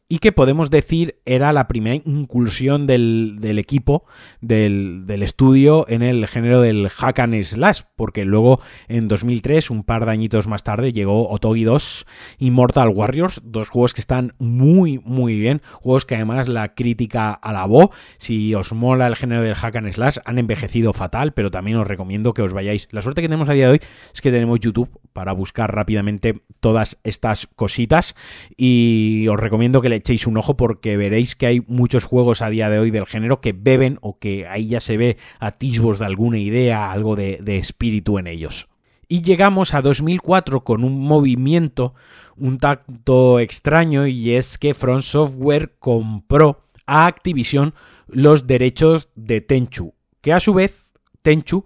y 0.09 0.19
que 0.19 0.33
podemos 0.33 0.69
decir 0.69 1.21
era 1.25 1.53
la 1.53 1.69
primera 1.69 1.97
incursión 1.97 2.87
del, 2.87 3.39
equipo, 3.59 4.05
del, 4.41 5.23
estudio, 5.23 5.87
en 5.89 6.03
el 6.03 6.27
género 6.27 6.61
del 6.61 6.89
hack 6.89 7.21
and 7.21 7.43
slash, 7.45 7.83
porque 7.97 8.25
luego 8.25 8.61
en 8.89 9.09
2003, 9.09 9.71
un 9.71 9.85
par 9.85 10.05
de 10.05 10.13
añitos 10.13 10.49
más 10.49 10.65
tarde, 10.65 10.93
llegó 10.93 11.31
Otogi 11.31 11.65
2 11.65 12.07
y 12.39 12.51
Mortal 12.51 12.91
Warriors, 12.91 13.41
dos 13.43 13.71
juegos 13.71 13.95
que 13.95 14.03
están 14.03 14.35
muy, 14.39 14.99
muy 14.99 15.39
bien, 15.39 15.63
juegos 15.81 16.05
que 16.05 16.17
además 16.17 16.47
la 16.47 16.75
crítica 16.75 17.33
alabó, 17.33 17.91
si 18.19 18.55
os 18.55 18.73
mola 18.73 19.07
el 19.07 19.17
género 19.17 19.41
del 19.41 19.55
hack 19.55 19.77
and 19.77 19.93
slash, 19.93 20.19
han 20.27 20.39
envejecido 20.39 20.93
fatal, 20.93 21.33
pero 21.33 21.51
también 21.51 21.79
os 21.79 21.87
recomiendo 21.87 22.35
que 22.35 22.43
os 22.43 22.53
vayáis. 22.53 22.87
La 22.91 23.01
suerte 23.01 23.23
que 23.23 23.29
tenemos 23.29 23.49
a 23.49 23.55
día 23.55 23.67
de 23.67 23.73
hoy 23.73 23.81
es 24.13 24.21
que 24.21 24.31
tenemos 24.31 24.61
YouTube 24.61 24.91
para 25.15 25.33
buscar 25.33 25.75
rápidamente 25.75 26.43
todas 26.61 26.99
estas 27.03 27.47
cositas 27.47 28.15
y 28.57 29.27
os 29.29 29.41
recomiendo 29.41 29.81
que 29.81 29.89
le 29.89 30.02
echéis 30.03 30.27
un 30.27 30.37
ojo 30.37 30.57
porque 30.57 30.97
veréis 30.97 31.35
que 31.35 31.47
hay 31.47 31.63
muchos 31.67 32.05
juegos 32.05 32.43
a 32.43 32.51
día 32.51 32.69
de 32.69 32.79
hoy 32.79 32.91
del 32.91 33.07
género 33.07 33.41
que 33.41 33.53
beben 33.53 33.99
o 34.01 34.19
que 34.19 34.47
ahí 34.47 34.69
ya 34.69 34.81
se 34.81 34.97
ve 34.97 35.17
atisbos 35.39 35.99
de 35.99 36.07
alguna 36.07 36.39
idea, 36.39 36.93
algo 36.93 37.17
de, 37.17 37.39
de 37.43 37.57
espíritu 37.57 38.19
en 38.19 38.27
ellos. 38.27 38.69
Y 39.09 39.23
llegamos 39.23 39.75
a 39.75 39.83
2004 39.83 40.65
con 40.65 40.85
un 40.85 40.99
movimiento 41.01 41.95
un 42.37 42.59
tanto 42.59 43.41
extraño 43.41 44.07
y 44.07 44.33
es 44.33 44.59
que 44.59 44.75
Front 44.75 45.05
Software 45.05 45.75
compró 45.79 46.63
a 46.87 47.07
Activision 47.07 47.75
los 48.07 48.47
derechos 48.47 49.09
de 49.15 49.41
Tenchu, 49.41 49.95
que 50.21 50.33
a 50.33 50.41
su 50.41 50.55
vez 50.55 50.93
Tenchu 51.23 51.65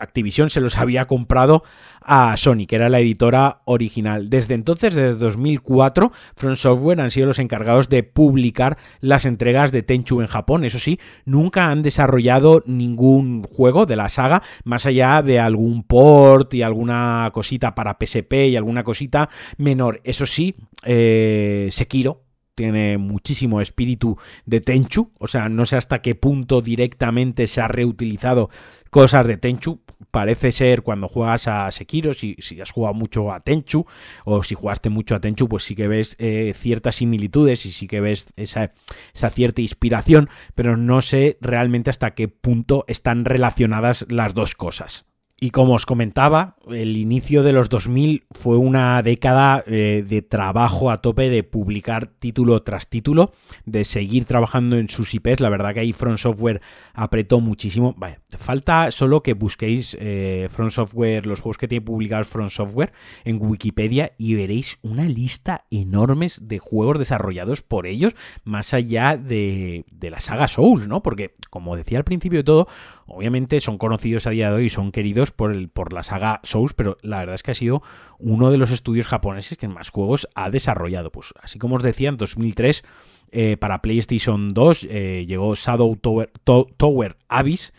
Activision 0.00 0.50
se 0.50 0.60
los 0.60 0.76
había 0.76 1.06
comprado 1.06 1.62
a 2.00 2.36
Sony, 2.36 2.66
que 2.68 2.76
era 2.76 2.88
la 2.88 3.00
editora 3.00 3.62
original. 3.64 4.30
Desde 4.30 4.54
entonces, 4.54 4.94
desde 4.94 5.18
2004, 5.18 6.12
Front 6.36 6.56
Software 6.56 7.00
han 7.00 7.10
sido 7.10 7.26
los 7.26 7.38
encargados 7.38 7.88
de 7.88 8.02
publicar 8.02 8.78
las 9.00 9.24
entregas 9.24 9.72
de 9.72 9.82
Tenchu 9.82 10.20
en 10.20 10.26
Japón. 10.26 10.64
Eso 10.64 10.78
sí, 10.78 11.00
nunca 11.24 11.70
han 11.70 11.82
desarrollado 11.82 12.62
ningún 12.66 13.42
juego 13.42 13.86
de 13.86 13.96
la 13.96 14.08
saga, 14.08 14.42
más 14.64 14.86
allá 14.86 15.22
de 15.22 15.40
algún 15.40 15.82
port 15.82 16.54
y 16.54 16.62
alguna 16.62 17.30
cosita 17.32 17.74
para 17.74 17.96
PSP 18.00 18.48
y 18.48 18.56
alguna 18.56 18.84
cosita 18.84 19.28
menor. 19.58 20.00
Eso 20.04 20.26
sí, 20.26 20.54
eh, 20.84 21.68
Sekiro, 21.72 22.22
tiene 22.56 22.96
muchísimo 22.96 23.60
espíritu 23.60 24.16
de 24.46 24.60
Tenchu, 24.60 25.12
o 25.18 25.26
sea, 25.28 25.48
no 25.48 25.66
sé 25.66 25.76
hasta 25.76 26.00
qué 26.00 26.14
punto 26.14 26.62
directamente 26.62 27.46
se 27.46 27.60
ha 27.60 27.68
reutilizado 27.68 28.48
cosas 28.90 29.26
de 29.26 29.36
Tenchu. 29.36 29.80
Parece 30.10 30.52
ser 30.52 30.82
cuando 30.82 31.08
juegas 31.08 31.48
a 31.48 31.70
Sekiro, 31.70 32.12
si, 32.14 32.36
si 32.38 32.60
has 32.60 32.70
jugado 32.70 32.94
mucho 32.94 33.32
a 33.32 33.40
Tenchu 33.40 33.86
o 34.24 34.42
si 34.42 34.54
jugaste 34.54 34.90
mucho 34.90 35.14
a 35.14 35.20
Tenchu, 35.20 35.48
pues 35.48 35.64
sí 35.64 35.74
que 35.74 35.88
ves 35.88 36.16
eh, 36.18 36.52
ciertas 36.54 36.96
similitudes 36.96 37.64
y 37.66 37.72
sí 37.72 37.86
que 37.86 38.00
ves 38.00 38.26
esa, 38.36 38.72
esa 39.14 39.30
cierta 39.30 39.62
inspiración, 39.62 40.28
pero 40.54 40.76
no 40.76 41.00
sé 41.02 41.38
realmente 41.40 41.90
hasta 41.90 42.14
qué 42.14 42.28
punto 42.28 42.84
están 42.88 43.24
relacionadas 43.24 44.06
las 44.08 44.34
dos 44.34 44.54
cosas. 44.54 45.06
Y 45.38 45.50
como 45.50 45.74
os 45.74 45.84
comentaba, 45.84 46.56
el 46.66 46.96
inicio 46.96 47.42
de 47.42 47.52
los 47.52 47.68
2000 47.68 48.24
fue 48.30 48.56
una 48.56 49.02
década 49.02 49.62
eh, 49.66 50.02
de 50.06 50.22
trabajo 50.22 50.90
a 50.90 51.02
tope, 51.02 51.28
de 51.28 51.42
publicar 51.42 52.06
título 52.06 52.62
tras 52.62 52.88
título, 52.88 53.32
de 53.66 53.84
seguir 53.84 54.24
trabajando 54.24 54.78
en 54.78 54.88
sus 54.88 55.12
IPs. 55.12 55.40
La 55.40 55.50
verdad 55.50 55.74
que 55.74 55.80
ahí 55.80 55.92
Front 55.92 56.20
Software 56.20 56.62
apretó 56.94 57.40
muchísimo. 57.40 57.94
falta 58.30 58.90
solo 58.90 59.22
que 59.22 59.34
busquéis 59.34 59.94
eh, 60.00 60.48
Front 60.50 60.70
Software, 60.70 61.26
los 61.26 61.42
juegos 61.42 61.58
que 61.58 61.68
tiene 61.68 61.84
publicados 61.84 62.28
Front 62.28 62.52
Software 62.52 62.94
en 63.24 63.36
Wikipedia 63.38 64.12
y 64.16 64.36
veréis 64.36 64.78
una 64.80 65.04
lista 65.04 65.66
enorme 65.70 66.28
de 66.40 66.58
juegos 66.58 66.98
desarrollados 66.98 67.60
por 67.60 67.86
ellos, 67.86 68.14
más 68.44 68.72
allá 68.72 69.18
de, 69.18 69.84
de 69.92 70.08
la 70.08 70.20
saga 70.20 70.48
Souls, 70.48 70.88
¿no? 70.88 71.02
Porque, 71.02 71.34
como 71.50 71.76
decía 71.76 71.98
al 71.98 72.04
principio 72.04 72.38
de 72.38 72.44
todo, 72.44 72.68
obviamente 73.06 73.60
son 73.60 73.78
conocidos 73.78 74.26
a 74.26 74.30
día 74.30 74.50
de 74.50 74.56
hoy 74.56 74.70
son 74.70 74.92
queridos 74.92 75.30
por, 75.30 75.52
el, 75.52 75.68
por 75.68 75.92
la 75.92 76.02
saga 76.02 76.40
Souls, 76.42 76.74
pero 76.74 76.98
la 77.02 77.18
verdad 77.18 77.34
es 77.34 77.42
que 77.42 77.52
ha 77.52 77.54
sido 77.54 77.82
uno 78.18 78.50
de 78.50 78.58
los 78.58 78.70
estudios 78.70 79.08
japoneses 79.08 79.58
que 79.58 79.68
más 79.68 79.90
juegos 79.90 80.28
ha 80.34 80.50
desarrollado. 80.50 81.10
Pues 81.10 81.32
así 81.40 81.58
como 81.58 81.76
os 81.76 81.82
decía, 81.82 82.08
en 82.08 82.16
2003 82.16 82.84
eh, 83.32 83.56
para 83.56 83.82
PlayStation 83.82 84.54
2 84.54 84.86
eh, 84.88 85.24
llegó 85.26 85.54
Shadow 85.54 85.96
Tower, 85.96 86.30
Tower 86.44 87.16
Abyss 87.28 87.72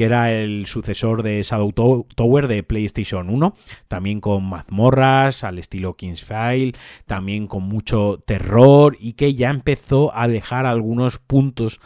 que 0.00 0.06
era 0.06 0.32
el 0.32 0.64
sucesor 0.64 1.22
de 1.22 1.42
Shadow 1.42 1.72
Tower 1.72 2.48
de 2.48 2.62
PlayStation 2.62 3.28
1, 3.28 3.54
también 3.86 4.22
con 4.22 4.44
mazmorras 4.44 5.44
al 5.44 5.58
estilo 5.58 5.94
King's 5.94 6.24
File, 6.24 6.72
también 7.04 7.46
con 7.46 7.64
mucho 7.64 8.22
terror 8.24 8.96
y 8.98 9.12
que 9.12 9.34
ya 9.34 9.50
empezó 9.50 10.10
a 10.16 10.26
dejar 10.26 10.64
algunos 10.64 11.18
puntos 11.18 11.80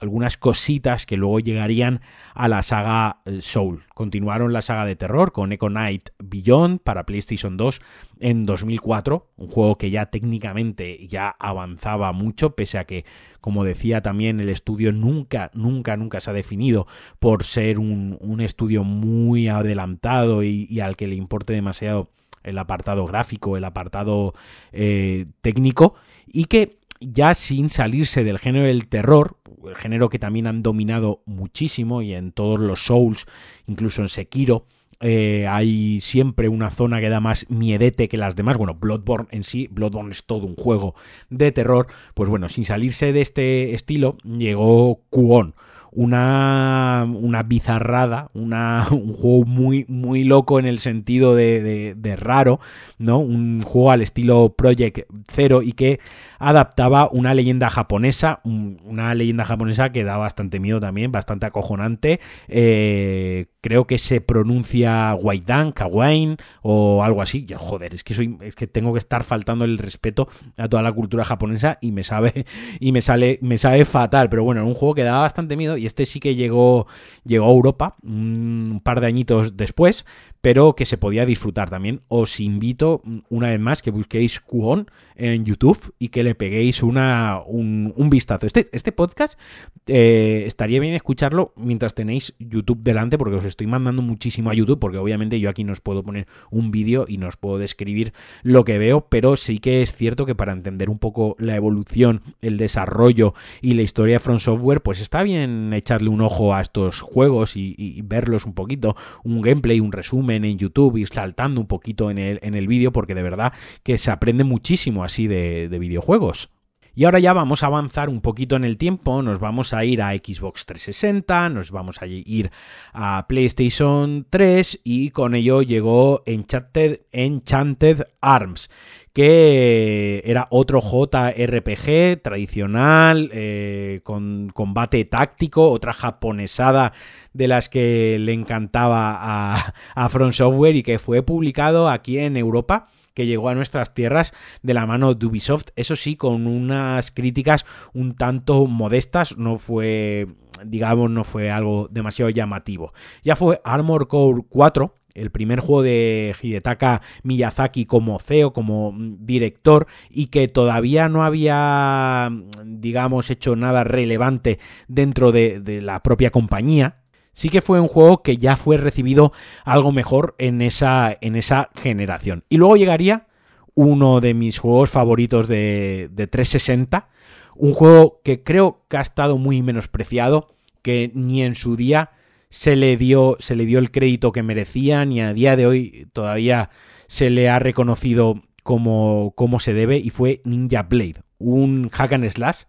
algunas 0.00 0.38
cositas 0.38 1.04
que 1.04 1.18
luego 1.18 1.38
llegarían 1.38 2.00
a 2.34 2.48
la 2.48 2.62
saga 2.62 3.20
eh, 3.26 3.40
Soul. 3.42 3.84
Continuaron 3.94 4.52
la 4.52 4.62
saga 4.62 4.86
de 4.86 4.96
terror 4.96 5.32
con 5.32 5.52
Echo 5.52 5.68
Knight 5.68 6.10
Beyond 6.18 6.80
para 6.80 7.04
PlayStation 7.04 7.56
2 7.56 7.80
en 8.20 8.44
2004, 8.44 9.30
un 9.36 9.48
juego 9.48 9.76
que 9.76 9.90
ya 9.90 10.06
técnicamente 10.06 11.06
ya 11.06 11.28
avanzaba 11.38 12.12
mucho, 12.12 12.54
pese 12.54 12.78
a 12.78 12.84
que, 12.84 13.04
como 13.40 13.64
decía 13.64 14.00
también, 14.00 14.40
el 14.40 14.48
estudio 14.48 14.92
nunca, 14.92 15.50
nunca, 15.52 15.96
nunca 15.96 16.20
se 16.20 16.30
ha 16.30 16.34
definido 16.34 16.86
por 17.18 17.44
ser 17.44 17.78
un, 17.78 18.40
estudio 18.40 18.82
muy 18.82 19.48
adelantado 19.48 20.42
y, 20.42 20.80
al 20.80 20.96
que 20.96 21.06
le 21.06 21.14
importe 21.14 21.52
demasiado 21.52 22.10
el 22.42 22.58
apartado 22.58 23.06
gráfico, 23.06 23.56
el 23.56 23.64
apartado 23.64 24.34
eh, 24.72 25.26
técnico, 25.40 25.94
y 26.26 26.46
que 26.46 26.78
ya 27.00 27.34
sin 27.34 27.70
salirse 27.70 28.24
del 28.24 28.38
género 28.38 28.66
del 28.66 28.88
terror, 28.88 29.36
el 29.66 29.76
género 29.76 30.08
que 30.08 30.18
también 30.18 30.46
han 30.46 30.62
dominado 30.62 31.22
muchísimo 31.26 32.02
y 32.02 32.14
en 32.14 32.32
todos 32.32 32.60
los 32.60 32.84
Souls, 32.84 33.26
incluso 33.66 34.02
en 34.02 34.08
Sekiro, 34.08 34.66
eh, 35.00 35.46
hay 35.48 36.00
siempre 36.00 36.48
una 36.48 36.70
zona 36.70 37.00
que 37.00 37.08
da 37.08 37.20
más 37.20 37.46
miedete 37.50 38.08
que 38.08 38.16
las 38.16 38.36
demás. 38.36 38.56
Bueno, 38.56 38.74
Bloodborne 38.74 39.28
en 39.32 39.42
sí, 39.42 39.68
Bloodborne 39.70 40.12
es 40.12 40.24
todo 40.24 40.46
un 40.46 40.56
juego 40.56 40.94
de 41.30 41.52
terror. 41.52 41.88
Pues 42.14 42.30
bueno, 42.30 42.48
sin 42.48 42.64
salirse 42.64 43.12
de 43.12 43.20
este 43.20 43.74
estilo, 43.74 44.16
llegó 44.24 45.02
Kuon 45.10 45.54
una, 45.94 47.06
una 47.08 47.42
bizarrada, 47.44 48.30
un 48.34 49.12
juego 49.12 49.44
muy, 49.44 49.86
muy 49.88 50.24
loco 50.24 50.58
en 50.58 50.66
el 50.66 50.80
sentido 50.80 51.34
de, 51.34 51.94
de, 51.96 52.16
raro, 52.16 52.60
¿no? 52.98 53.18
Un 53.18 53.62
juego 53.62 53.92
al 53.92 54.02
estilo 54.02 54.54
Project 54.56 55.06
Zero 55.30 55.62
y 55.62 55.72
que 55.72 56.00
adaptaba 56.48 57.08
una 57.10 57.34
leyenda 57.34 57.70
japonesa, 57.70 58.40
una 58.44 59.14
leyenda 59.14 59.44
japonesa 59.44 59.90
que 59.92 60.04
da 60.04 60.16
bastante 60.16 60.60
miedo 60.60 60.80
también, 60.80 61.10
bastante 61.10 61.46
acojonante. 61.46 62.20
Eh, 62.48 63.46
creo 63.60 63.86
que 63.86 63.98
se 63.98 64.20
pronuncia 64.20 65.14
Waidan, 65.14 65.72
Kawain 65.72 66.36
o 66.62 67.02
algo 67.02 67.22
así. 67.22 67.46
Ya, 67.46 67.58
joder, 67.58 67.94
es 67.94 68.04
que 68.04 68.14
soy, 68.14 68.36
es 68.42 68.54
que 68.54 68.66
tengo 68.66 68.92
que 68.92 68.98
estar 68.98 69.24
faltando 69.24 69.64
el 69.64 69.78
respeto 69.78 70.28
a 70.56 70.68
toda 70.68 70.82
la 70.82 70.92
cultura 70.92 71.24
japonesa 71.24 71.78
y 71.80 71.92
me 71.92 72.04
sabe, 72.04 72.44
y 72.80 72.92
me 72.92 73.00
sale, 73.00 73.38
me 73.40 73.58
sabe 73.58 73.84
fatal. 73.84 74.28
Pero 74.28 74.44
bueno, 74.44 74.60
era 74.60 74.68
un 74.68 74.74
juego 74.74 74.94
que 74.94 75.02
daba 75.02 75.20
bastante 75.20 75.56
miedo 75.56 75.76
y 75.76 75.86
este 75.86 76.04
sí 76.06 76.20
que 76.20 76.34
llegó, 76.34 76.86
llegó 77.24 77.46
a 77.46 77.50
Europa 77.50 77.96
un 78.02 78.80
par 78.84 79.00
de 79.00 79.06
añitos 79.06 79.56
después, 79.56 80.04
pero 80.44 80.76
que 80.76 80.84
se 80.84 80.98
podía 80.98 81.24
disfrutar 81.24 81.70
también. 81.70 82.02
Os 82.08 82.38
invito 82.38 83.00
una 83.30 83.48
vez 83.48 83.58
más 83.58 83.80
que 83.80 83.90
busquéis 83.90 84.40
Kuon 84.40 84.90
en 85.16 85.46
YouTube 85.46 85.94
y 85.98 86.08
que 86.08 86.22
le 86.22 86.34
peguéis 86.34 86.82
una, 86.82 87.40
un, 87.46 88.10
vistazo. 88.10 88.46
Este, 88.46 88.68
este 88.72 88.92
podcast 88.92 89.38
eh, 89.86 90.44
estaría 90.46 90.80
bien 90.80 90.92
escucharlo 90.92 91.54
mientras 91.56 91.94
tenéis 91.94 92.34
YouTube 92.38 92.82
delante, 92.82 93.16
porque 93.16 93.36
os 93.36 93.44
estoy 93.46 93.66
mandando 93.66 94.02
muchísimo 94.02 94.50
a 94.50 94.54
YouTube, 94.54 94.78
porque 94.80 94.98
obviamente 94.98 95.40
yo 95.40 95.48
aquí 95.48 95.64
no 95.64 95.72
os 95.72 95.80
puedo 95.80 96.02
poner 96.02 96.26
un 96.50 96.70
vídeo 96.70 97.06
y 97.08 97.16
no 97.16 97.28
os 97.28 97.38
puedo 97.38 97.56
describir 97.56 98.12
lo 98.42 98.66
que 98.66 98.76
veo, 98.76 99.06
pero 99.08 99.38
sí 99.38 99.60
que 99.60 99.80
es 99.80 99.96
cierto 99.96 100.26
que 100.26 100.34
para 100.34 100.52
entender 100.52 100.90
un 100.90 100.98
poco 100.98 101.36
la 101.38 101.56
evolución, 101.56 102.20
el 102.42 102.58
desarrollo 102.58 103.32
y 103.62 103.72
la 103.74 103.82
historia 103.82 104.16
de 104.16 104.20
Front 104.20 104.40
Software, 104.40 104.82
pues 104.82 105.00
está 105.00 105.22
bien 105.22 105.72
echarle 105.72 106.10
un 106.10 106.20
ojo 106.20 106.54
a 106.54 106.60
estos 106.60 107.00
juegos 107.00 107.56
y 107.56 108.02
verlos 108.02 108.44
un 108.44 108.52
poquito, 108.52 108.94
un 109.22 109.40
gameplay, 109.40 109.80
un 109.80 109.92
resumen 109.92 110.33
en 110.42 110.58
YouTube, 110.58 110.96
y 110.96 111.06
saltando 111.06 111.60
un 111.60 111.66
poquito 111.66 112.10
en 112.10 112.16
el, 112.18 112.40
en 112.42 112.54
el 112.54 112.66
vídeo, 112.66 112.92
porque 112.92 113.14
de 113.14 113.22
verdad 113.22 113.52
que 113.82 113.98
se 113.98 114.10
aprende 114.10 114.42
muchísimo 114.42 115.04
así 115.04 115.26
de, 115.26 115.68
de 115.68 115.78
videojuegos. 115.78 116.48
Y 116.96 117.04
ahora 117.04 117.18
ya 117.18 117.32
vamos 117.32 117.62
a 117.62 117.66
avanzar 117.66 118.08
un 118.08 118.20
poquito 118.20 118.54
en 118.54 118.62
el 118.62 118.78
tiempo, 118.78 119.20
nos 119.20 119.40
vamos 119.40 119.74
a 119.74 119.84
ir 119.84 120.00
a 120.00 120.12
Xbox 120.12 120.64
360, 120.64 121.48
nos 121.48 121.72
vamos 121.72 122.00
a 122.00 122.06
ir 122.06 122.52
a 122.92 123.26
PlayStation 123.26 124.26
3 124.30 124.80
y 124.84 125.10
con 125.10 125.34
ello 125.34 125.62
llegó 125.62 126.22
Enchanted, 126.24 127.00
Enchanted 127.10 128.06
Arms, 128.20 128.70
que 129.14 130.22
era 130.26 130.48
otro 130.50 130.80
JRPG 130.80 132.20
tradicional, 132.20 133.30
eh, 133.32 134.00
con 134.02 134.50
combate 134.52 135.04
táctico, 135.04 135.70
otra 135.70 135.92
japonesada 135.92 136.92
de 137.32 137.46
las 137.46 137.68
que 137.68 138.18
le 138.18 138.32
encantaba 138.32 139.16
a, 139.16 139.74
a 139.94 140.08
From 140.08 140.32
Software 140.32 140.74
y 140.74 140.82
que 140.82 140.98
fue 140.98 141.22
publicado 141.22 141.88
aquí 141.88 142.18
en 142.18 142.36
Europa 142.36 142.88
que 143.14 143.26
llegó 143.26 143.48
a 143.48 143.54
nuestras 143.54 143.94
tierras 143.94 144.32
de 144.62 144.74
la 144.74 144.86
mano 144.86 145.14
de 145.14 145.26
Ubisoft, 145.26 145.68
eso 145.76 145.94
sí, 145.94 146.16
con 146.16 146.48
unas 146.48 147.12
críticas 147.12 147.64
un 147.92 148.16
tanto 148.16 148.66
modestas, 148.66 149.38
no 149.38 149.56
fue, 149.56 150.26
digamos, 150.64 151.10
no 151.10 151.22
fue 151.22 151.52
algo 151.52 151.86
demasiado 151.88 152.30
llamativo. 152.30 152.92
Ya 153.22 153.36
fue 153.36 153.60
Armor 153.64 154.08
Core 154.08 154.42
4, 154.48 154.96
el 155.14 155.30
primer 155.30 155.60
juego 155.60 155.82
de 155.82 156.34
Hidetaka 156.40 157.00
Miyazaki 157.22 157.86
como 157.86 158.18
CEO, 158.18 158.52
como 158.52 158.94
director, 158.98 159.86
y 160.10 160.26
que 160.26 160.48
todavía 160.48 161.08
no 161.08 161.24
había, 161.24 162.30
digamos, 162.64 163.30
hecho 163.30 163.56
nada 163.56 163.84
relevante 163.84 164.58
dentro 164.88 165.32
de, 165.32 165.62
la 165.82 166.02
propia 166.02 166.30
compañía 166.30 167.00
sí 167.32 167.48
que 167.48 167.62
fue 167.62 167.80
un 167.80 167.88
juego 167.88 168.22
que 168.22 168.36
ya 168.36 168.56
fue 168.56 168.76
recibido 168.76 169.32
algo 169.64 169.90
mejor 169.90 170.36
en 170.38 170.62
esa, 170.62 171.16
en 171.20 171.34
esa 171.34 171.70
generación. 171.74 172.44
Y 172.48 172.58
luego 172.58 172.76
llegaría 172.76 173.26
uno 173.74 174.20
de 174.20 174.34
mis 174.34 174.60
juegos 174.60 174.90
favoritos 174.90 175.48
de, 175.48 176.08
de 176.12 176.28
360, 176.28 177.08
un 177.56 177.72
juego 177.72 178.20
que 178.22 178.44
creo 178.44 178.84
que 178.88 178.98
ha 178.98 179.00
estado 179.00 179.36
muy 179.36 179.62
menospreciado, 179.62 180.54
que 180.82 181.10
ni 181.12 181.42
en 181.42 181.56
su 181.56 181.74
día 181.74 182.12
se 182.54 182.76
le 182.76 182.96
dio, 182.96 183.36
se 183.40 183.56
le 183.56 183.66
dio 183.66 183.80
el 183.80 183.90
crédito 183.90 184.30
que 184.30 184.44
merecía, 184.44 185.04
ni 185.04 185.20
a 185.20 185.34
día 185.34 185.56
de 185.56 185.66
hoy 185.66 186.06
todavía 186.12 186.70
se 187.08 187.28
le 187.28 187.48
ha 187.48 187.58
reconocido 187.58 188.44
como, 188.62 189.32
como 189.34 189.58
se 189.58 189.74
debe, 189.74 189.96
y 189.96 190.10
fue 190.10 190.40
Ninja 190.44 190.84
Blade, 190.84 191.16
un 191.38 191.88
hack 191.88 192.12
and 192.12 192.30
slash 192.30 192.62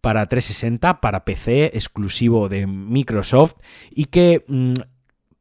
para 0.00 0.26
360, 0.26 1.00
para 1.00 1.24
PC, 1.24 1.70
exclusivo 1.74 2.48
de 2.48 2.66
Microsoft, 2.66 3.54
y 3.92 4.06
que 4.06 4.42
mm, 4.48 4.72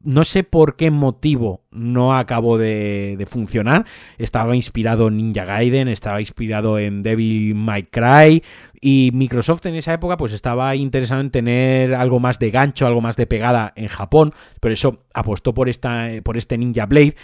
no 0.02 0.24
sé 0.24 0.44
por 0.44 0.78
qué 0.78 0.92
motivo 0.92 1.66
no 1.72 2.16
acabó 2.16 2.58
de, 2.58 3.26
funcionar. 3.30 3.86
Estaba 4.18 4.56
inspirado 4.56 5.10
en 5.10 5.18
Ninja 5.18 5.46
Gaiden, 5.46 5.88
estaba 5.88 6.22
inspirado 6.22 6.80
en 6.80 7.04
Devil 7.04 7.56
May 7.56 7.84
Cry. 7.84 8.44
Y 8.82 9.12
Microsoft 9.14 9.66
en 9.66 9.76
esa 9.76 9.94
época 9.94 10.16
pues 10.16 10.32
estaba 10.32 10.74
interesado 10.76 11.20
en 11.20 11.32
tener 11.32 11.94
algo 11.94 12.22
más 12.22 12.40
de 12.40 12.50
gancho, 12.50 12.88
algo 12.88 13.02
más 13.02 13.18
de 13.18 13.28
pegada 13.28 13.74
en 13.76 13.88
Japón. 13.88 14.34
Por 14.62 14.72
eso 14.72 15.06
apostó 15.14 15.54
por, 15.54 15.68
esta, 15.68 16.08
por 16.24 16.38
este 16.38 16.58
Ninja 16.58 16.86
Blade. 16.86 17.16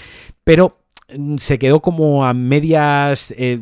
Pero 0.44 0.85
se 1.38 1.60
quedó 1.60 1.82
como 1.82 2.26
a 2.26 2.34
medias 2.34 3.34
eh, 3.38 3.60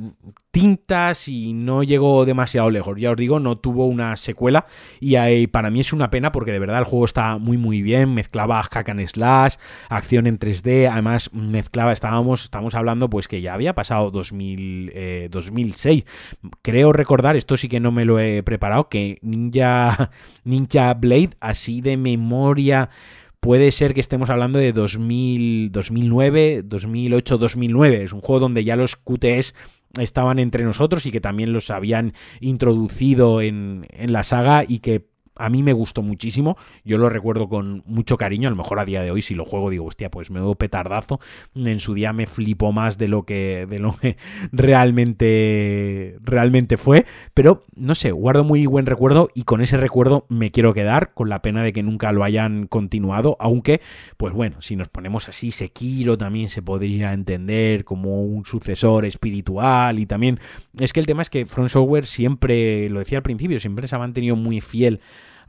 tintas 0.51 1.27
y 1.27 1.51
no 1.53 1.83
llegó 1.83 2.25
demasiado 2.25 2.69
lejos. 2.69 2.97
Ya 2.97 3.11
os 3.11 3.17
digo, 3.17 3.39
no 3.39 3.57
tuvo 3.57 3.87
una 3.87 4.15
secuela 4.15 4.65
y 4.99 5.47
para 5.47 5.69
mí 5.69 5.81
es 5.81 5.91
una 5.91 6.09
pena 6.09 6.31
porque 6.31 6.51
de 6.51 6.59
verdad 6.59 6.79
el 6.79 6.85
juego 6.85 7.05
está 7.05 7.37
muy 7.37 7.57
muy 7.57 7.81
bien, 7.81 8.13
mezclaba 8.13 8.63
hack 8.63 8.89
and 8.89 9.07
slash, 9.07 9.55
acción 9.89 10.27
en 10.27 10.39
3D, 10.39 10.89
además 10.89 11.33
mezclaba, 11.33 11.91
estábamos, 11.91 12.43
estamos 12.43 12.75
hablando 12.75 13.09
pues 13.09 13.27
que 13.27 13.41
ya 13.41 13.53
había 13.53 13.75
pasado 13.75 14.11
2000, 14.11 15.29
2006. 15.29 16.03
Eh, 16.03 16.05
Creo 16.61 16.93
recordar, 16.93 17.35
esto 17.35 17.57
sí 17.57 17.67
que 17.67 17.79
no 17.79 17.91
me 17.91 18.05
lo 18.05 18.19
he 18.19 18.43
preparado, 18.43 18.89
que 18.89 19.17
Ninja, 19.21 20.11
Ninja 20.45 20.93
Blade, 20.93 21.31
así 21.39 21.81
de 21.81 21.97
memoria 21.97 22.89
puede 23.43 23.73
ser 23.73 23.93
que 23.93 23.99
estemos 23.99 24.29
hablando 24.29 24.57
de 24.57 24.71
2000, 24.71 25.69
2009, 25.73 26.63
2008, 26.63 27.37
2009. 27.37 28.03
Es 28.03 28.13
un 28.13 28.21
juego 28.21 28.39
donde 28.39 28.63
ya 28.63 28.77
los 28.77 28.95
QTEs 28.95 29.53
estaban 29.99 30.39
entre 30.39 30.63
nosotros 30.63 31.05
y 31.05 31.11
que 31.11 31.19
también 31.19 31.51
los 31.51 31.69
habían 31.69 32.13
introducido 32.39 33.41
en, 33.41 33.85
en 33.89 34.13
la 34.13 34.23
saga 34.23 34.63
y 34.65 34.79
que 34.79 35.05
a 35.35 35.49
mí 35.49 35.63
me 35.63 35.73
gustó 35.73 36.01
muchísimo, 36.01 36.57
yo 36.83 36.97
lo 36.97 37.09
recuerdo 37.09 37.49
con 37.49 37.83
mucho 37.85 38.17
cariño, 38.17 38.47
a 38.47 38.51
lo 38.51 38.57
mejor 38.57 38.79
a 38.79 38.85
día 38.85 39.01
de 39.01 39.11
hoy 39.11 39.21
si 39.21 39.33
lo 39.33 39.45
juego 39.45 39.69
digo, 39.69 39.85
hostia, 39.85 40.11
pues 40.11 40.29
me 40.29 40.39
doy 40.39 40.55
petardazo, 40.55 41.19
en 41.55 41.79
su 41.79 41.93
día 41.93 42.13
me 42.13 42.25
flipo 42.25 42.71
más 42.71 42.97
de 42.97 43.07
lo 43.07 43.23
que, 43.23 43.65
de 43.69 43.79
lo 43.79 43.95
que 43.97 44.17
realmente, 44.51 46.17
realmente 46.21 46.77
fue, 46.77 47.05
pero 47.33 47.63
no 47.75 47.95
sé, 47.95 48.11
guardo 48.11 48.43
muy 48.43 48.65
buen 48.65 48.85
recuerdo 48.85 49.29
y 49.33 49.43
con 49.43 49.61
ese 49.61 49.77
recuerdo 49.77 50.25
me 50.29 50.51
quiero 50.51 50.73
quedar, 50.73 51.13
con 51.13 51.29
la 51.29 51.41
pena 51.41 51.63
de 51.63 51.73
que 51.73 51.83
nunca 51.83 52.11
lo 52.11 52.23
hayan 52.23 52.67
continuado, 52.67 53.35
aunque, 53.39 53.81
pues 54.17 54.33
bueno, 54.33 54.61
si 54.61 54.75
nos 54.75 54.89
ponemos 54.89 55.29
así, 55.29 55.51
Sekiro 55.51 56.17
también 56.17 56.49
se 56.49 56.61
podría 56.61 57.13
entender 57.13 57.85
como 57.85 58.23
un 58.23 58.45
sucesor 58.45 59.05
espiritual 59.05 59.99
y 59.99 60.05
también, 60.05 60.39
es 60.79 60.93
que 60.93 60.99
el 60.99 61.05
tema 61.05 61.21
es 61.21 61.29
que 61.29 61.45
Front 61.45 61.69
Software 61.69 62.05
siempre, 62.05 62.89
lo 62.89 62.99
decía 62.99 63.17
al 63.17 63.23
principio, 63.23 63.59
siempre 63.59 63.87
se 63.87 63.95
ha 63.95 63.99
mantenido 63.99 64.35
muy 64.35 64.61
fiel 64.61 64.99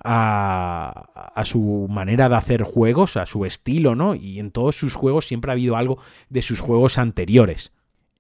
a, 0.03 1.33
a, 1.35 1.45
su 1.45 1.87
manera 1.89 2.29
de 2.29 2.37
hacer 2.37 2.63
juegos, 2.63 3.17
a 3.17 3.27
su 3.27 3.45
estilo, 3.45 3.95
¿no? 3.95 4.15
Y 4.15 4.39
en 4.39 4.51
todos 4.51 4.77
sus 4.77 4.95
juegos 4.95 5.27
siempre 5.27 5.51
ha 5.51 5.53
habido 5.53 5.77
algo 5.77 5.99
de 6.29 6.43
sus 6.43 6.61
juegos 6.61 6.99
anteriores. 6.99 7.73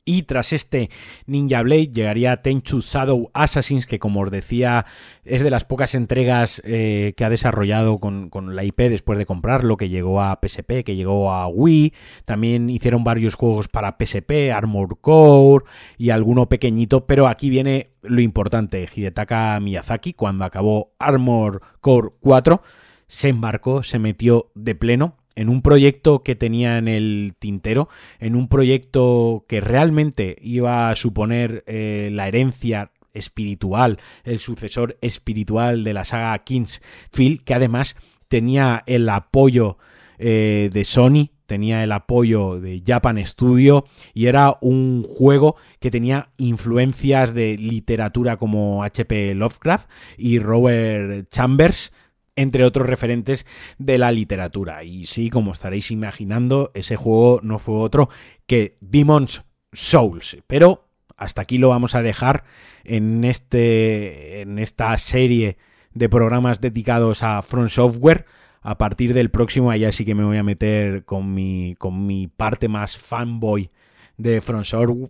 Y 0.06 0.24
tras 0.24 0.52
este 0.52 0.90
Ninja 1.26 1.62
Blade 1.62 1.88
llegaría 1.88 2.42
Tenchu 2.42 2.80
Shadow 2.80 3.30
Assassins, 3.32 3.86
que 3.86 3.98
como 3.98 4.20
os 4.20 4.30
decía 4.30 4.84
es 5.24 5.42
de 5.42 5.48
las 5.48 5.64
pocas 5.64 5.94
entregas 5.94 6.60
eh, 6.64 7.14
que 7.16 7.24
ha 7.24 7.30
desarrollado 7.30 7.98
con, 7.98 8.30
la 8.54 8.64
IP 8.64 8.80
después 8.90 9.18
de 9.18 9.24
comprarlo, 9.24 9.78
que 9.78 9.88
llegó 9.88 10.20
a 10.20 10.38
PSP, 10.42 10.84
que 10.84 10.96
llegó 10.96 11.32
a 11.32 11.48
Wii. 11.48 11.94
También 12.26 12.68
hicieron 12.68 13.02
varios 13.02 13.34
juegos 13.34 13.68
para 13.68 13.96
PSP, 13.98 14.52
Armor 14.52 15.00
Core 15.00 15.64
y 15.96 16.10
alguno 16.10 16.50
pequeñito, 16.50 17.06
pero 17.06 17.26
aquí 17.26 17.48
viene 17.48 17.92
lo 18.02 18.20
importante. 18.20 18.86
Hidetaka 18.94 19.58
Miyazaki, 19.60 20.12
cuando 20.12 20.44
acabó 20.44 20.92
Armor 20.98 21.62
Core 21.80 22.10
4, 22.20 22.62
se 23.06 23.30
embarcó, 23.30 23.82
se 23.82 23.98
metió 23.98 24.50
de 24.54 24.74
pleno 24.74 25.16
en 25.36 25.48
un 25.48 25.62
proyecto 25.62 26.22
que 26.22 26.34
tenía 26.34 26.78
en 26.78 26.88
el 26.88 27.34
tintero, 27.38 27.88
en 28.18 28.36
un 28.36 28.48
proyecto 28.48 29.44
que 29.48 29.60
realmente 29.60 30.36
iba 30.40 30.90
a 30.90 30.96
suponer 30.96 31.64
eh, 31.66 32.10
la 32.12 32.28
herencia 32.28 32.92
espiritual, 33.12 33.98
el 34.24 34.38
sucesor 34.38 34.98
espiritual 35.00 35.84
de 35.84 35.94
la 35.94 36.04
saga 36.04 36.36
Kingsfield, 36.38 37.44
que 37.44 37.54
además 37.54 37.96
tenía 38.28 38.82
el 38.86 39.08
apoyo 39.08 39.78
eh, 40.18 40.70
de 40.72 40.84
Sony, 40.84 41.30
tenía 41.46 41.84
el 41.84 41.92
apoyo 41.92 42.60
de 42.60 42.82
Japan 42.84 43.24
Studio 43.24 43.84
y 44.12 44.26
era 44.26 44.56
un 44.60 45.04
juego 45.04 45.56
que 45.78 45.90
tenía 45.90 46.30
influencias 46.38 47.34
de 47.34 47.56
literatura 47.56 48.36
como 48.36 48.82
HP 48.82 49.34
Lovecraft 49.34 49.88
y 50.16 50.38
Robert 50.38 51.28
Chambers, 51.30 51.92
entre 52.36 52.64
otros 52.64 52.86
referentes 52.86 53.46
de 53.78 53.98
la 53.98 54.12
literatura. 54.12 54.84
Y 54.84 55.06
sí, 55.06 55.30
como 55.30 55.52
estaréis 55.52 55.90
imaginando, 55.90 56.70
ese 56.74 56.96
juego 56.96 57.40
no 57.42 57.58
fue 57.58 57.76
otro 57.76 58.08
que 58.46 58.76
Demon's 58.80 59.44
Souls. 59.72 60.38
Pero 60.46 60.88
hasta 61.16 61.42
aquí 61.42 61.58
lo 61.58 61.68
vamos 61.68 61.94
a 61.94 62.02
dejar 62.02 62.44
en, 62.84 63.24
este, 63.24 64.42
en 64.42 64.58
esta 64.58 64.96
serie 64.98 65.58
de 65.92 66.08
programas 66.08 66.60
dedicados 66.60 67.22
a 67.22 67.40
Front 67.42 67.70
Software. 67.70 68.26
A 68.62 68.78
partir 68.78 69.12
del 69.12 69.30
próximo, 69.30 69.70
allá 69.70 69.92
sí 69.92 70.04
que 70.04 70.14
me 70.14 70.24
voy 70.24 70.38
a 70.38 70.42
meter 70.42 71.04
con 71.04 71.34
mi, 71.34 71.76
con 71.78 72.06
mi 72.06 72.28
parte 72.28 72.68
más 72.68 72.96
fanboy 72.96 73.70
de 74.16 74.40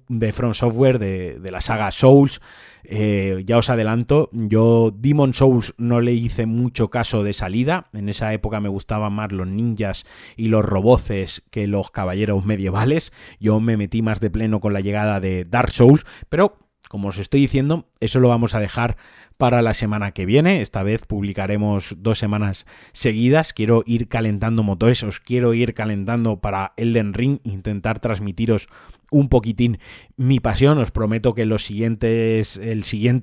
de 0.09 0.33
Software, 0.33 0.99
de, 0.99 1.39
de 1.39 1.51
la 1.51 1.61
saga 1.61 1.91
Souls. 1.91 2.41
Eh, 2.87 3.43
ya 3.47 3.57
os 3.57 3.71
adelanto, 3.71 4.29
yo 4.33 4.93
Demon 4.95 5.33
Souls 5.33 5.75
no 5.79 6.01
le 6.01 6.13
hice 6.13 6.47
mucho 6.47 6.91
caso 6.91 7.23
de 7.23 7.33
salida. 7.33 7.89
En 7.93 8.09
esa 8.09 8.33
época 8.35 8.61
me 8.61 8.69
gustaban 8.69 9.13
más 9.13 9.33
los 9.33 9.47
ninjas 9.47 10.05
y 10.37 10.49
los 10.49 10.65
roboces 10.65 11.43
que 11.51 11.67
los 11.67 11.91
caballeros 11.91 12.45
medievales. 12.45 13.13
Yo 13.41 13.59
me 13.61 13.77
metí 13.77 14.03
más 14.03 14.21
de 14.21 14.31
pleno 14.31 14.61
con 14.61 14.75
la 14.75 14.81
llegada 14.81 15.21
de 15.21 15.47
Dark 15.47 15.73
Souls, 15.73 16.05
pero 16.29 16.59
como 16.95 17.09
os 17.09 17.19
estoy 17.19 17.41
diciendo, 17.41 17.89
eso 17.99 18.21
lo 18.21 18.29
vamos 18.29 18.55
a 18.55 18.61
dejar 18.61 18.97
para 19.37 19.63
la 19.63 19.75
semana 19.75 20.13
que 20.13 20.27
viene. 20.27 20.61
Esta 20.61 20.85
vez 20.85 21.05
publicaremos 21.07 21.97
dos 21.99 22.21
semanas 22.21 22.67
seguidas. 22.93 23.53
Quiero 23.53 23.83
ir 23.85 24.07
calentando 24.07 24.63
motores, 24.63 25.03
os 25.03 25.19
quiero 25.19 25.55
ir 25.55 25.75
calentando 25.75 26.41
para 26.41 26.73
Elden 26.77 27.13
Ring, 27.13 27.41
intentar 27.43 27.99
transmitiros 27.99 28.69
un 29.11 29.29
poquitín 29.29 29.81
mi 30.17 30.39
pasión. 30.39 30.79
Os 30.79 30.93
prometo 30.93 31.35
que 31.35 31.43
el 31.43 31.59
siguiente 31.59 32.39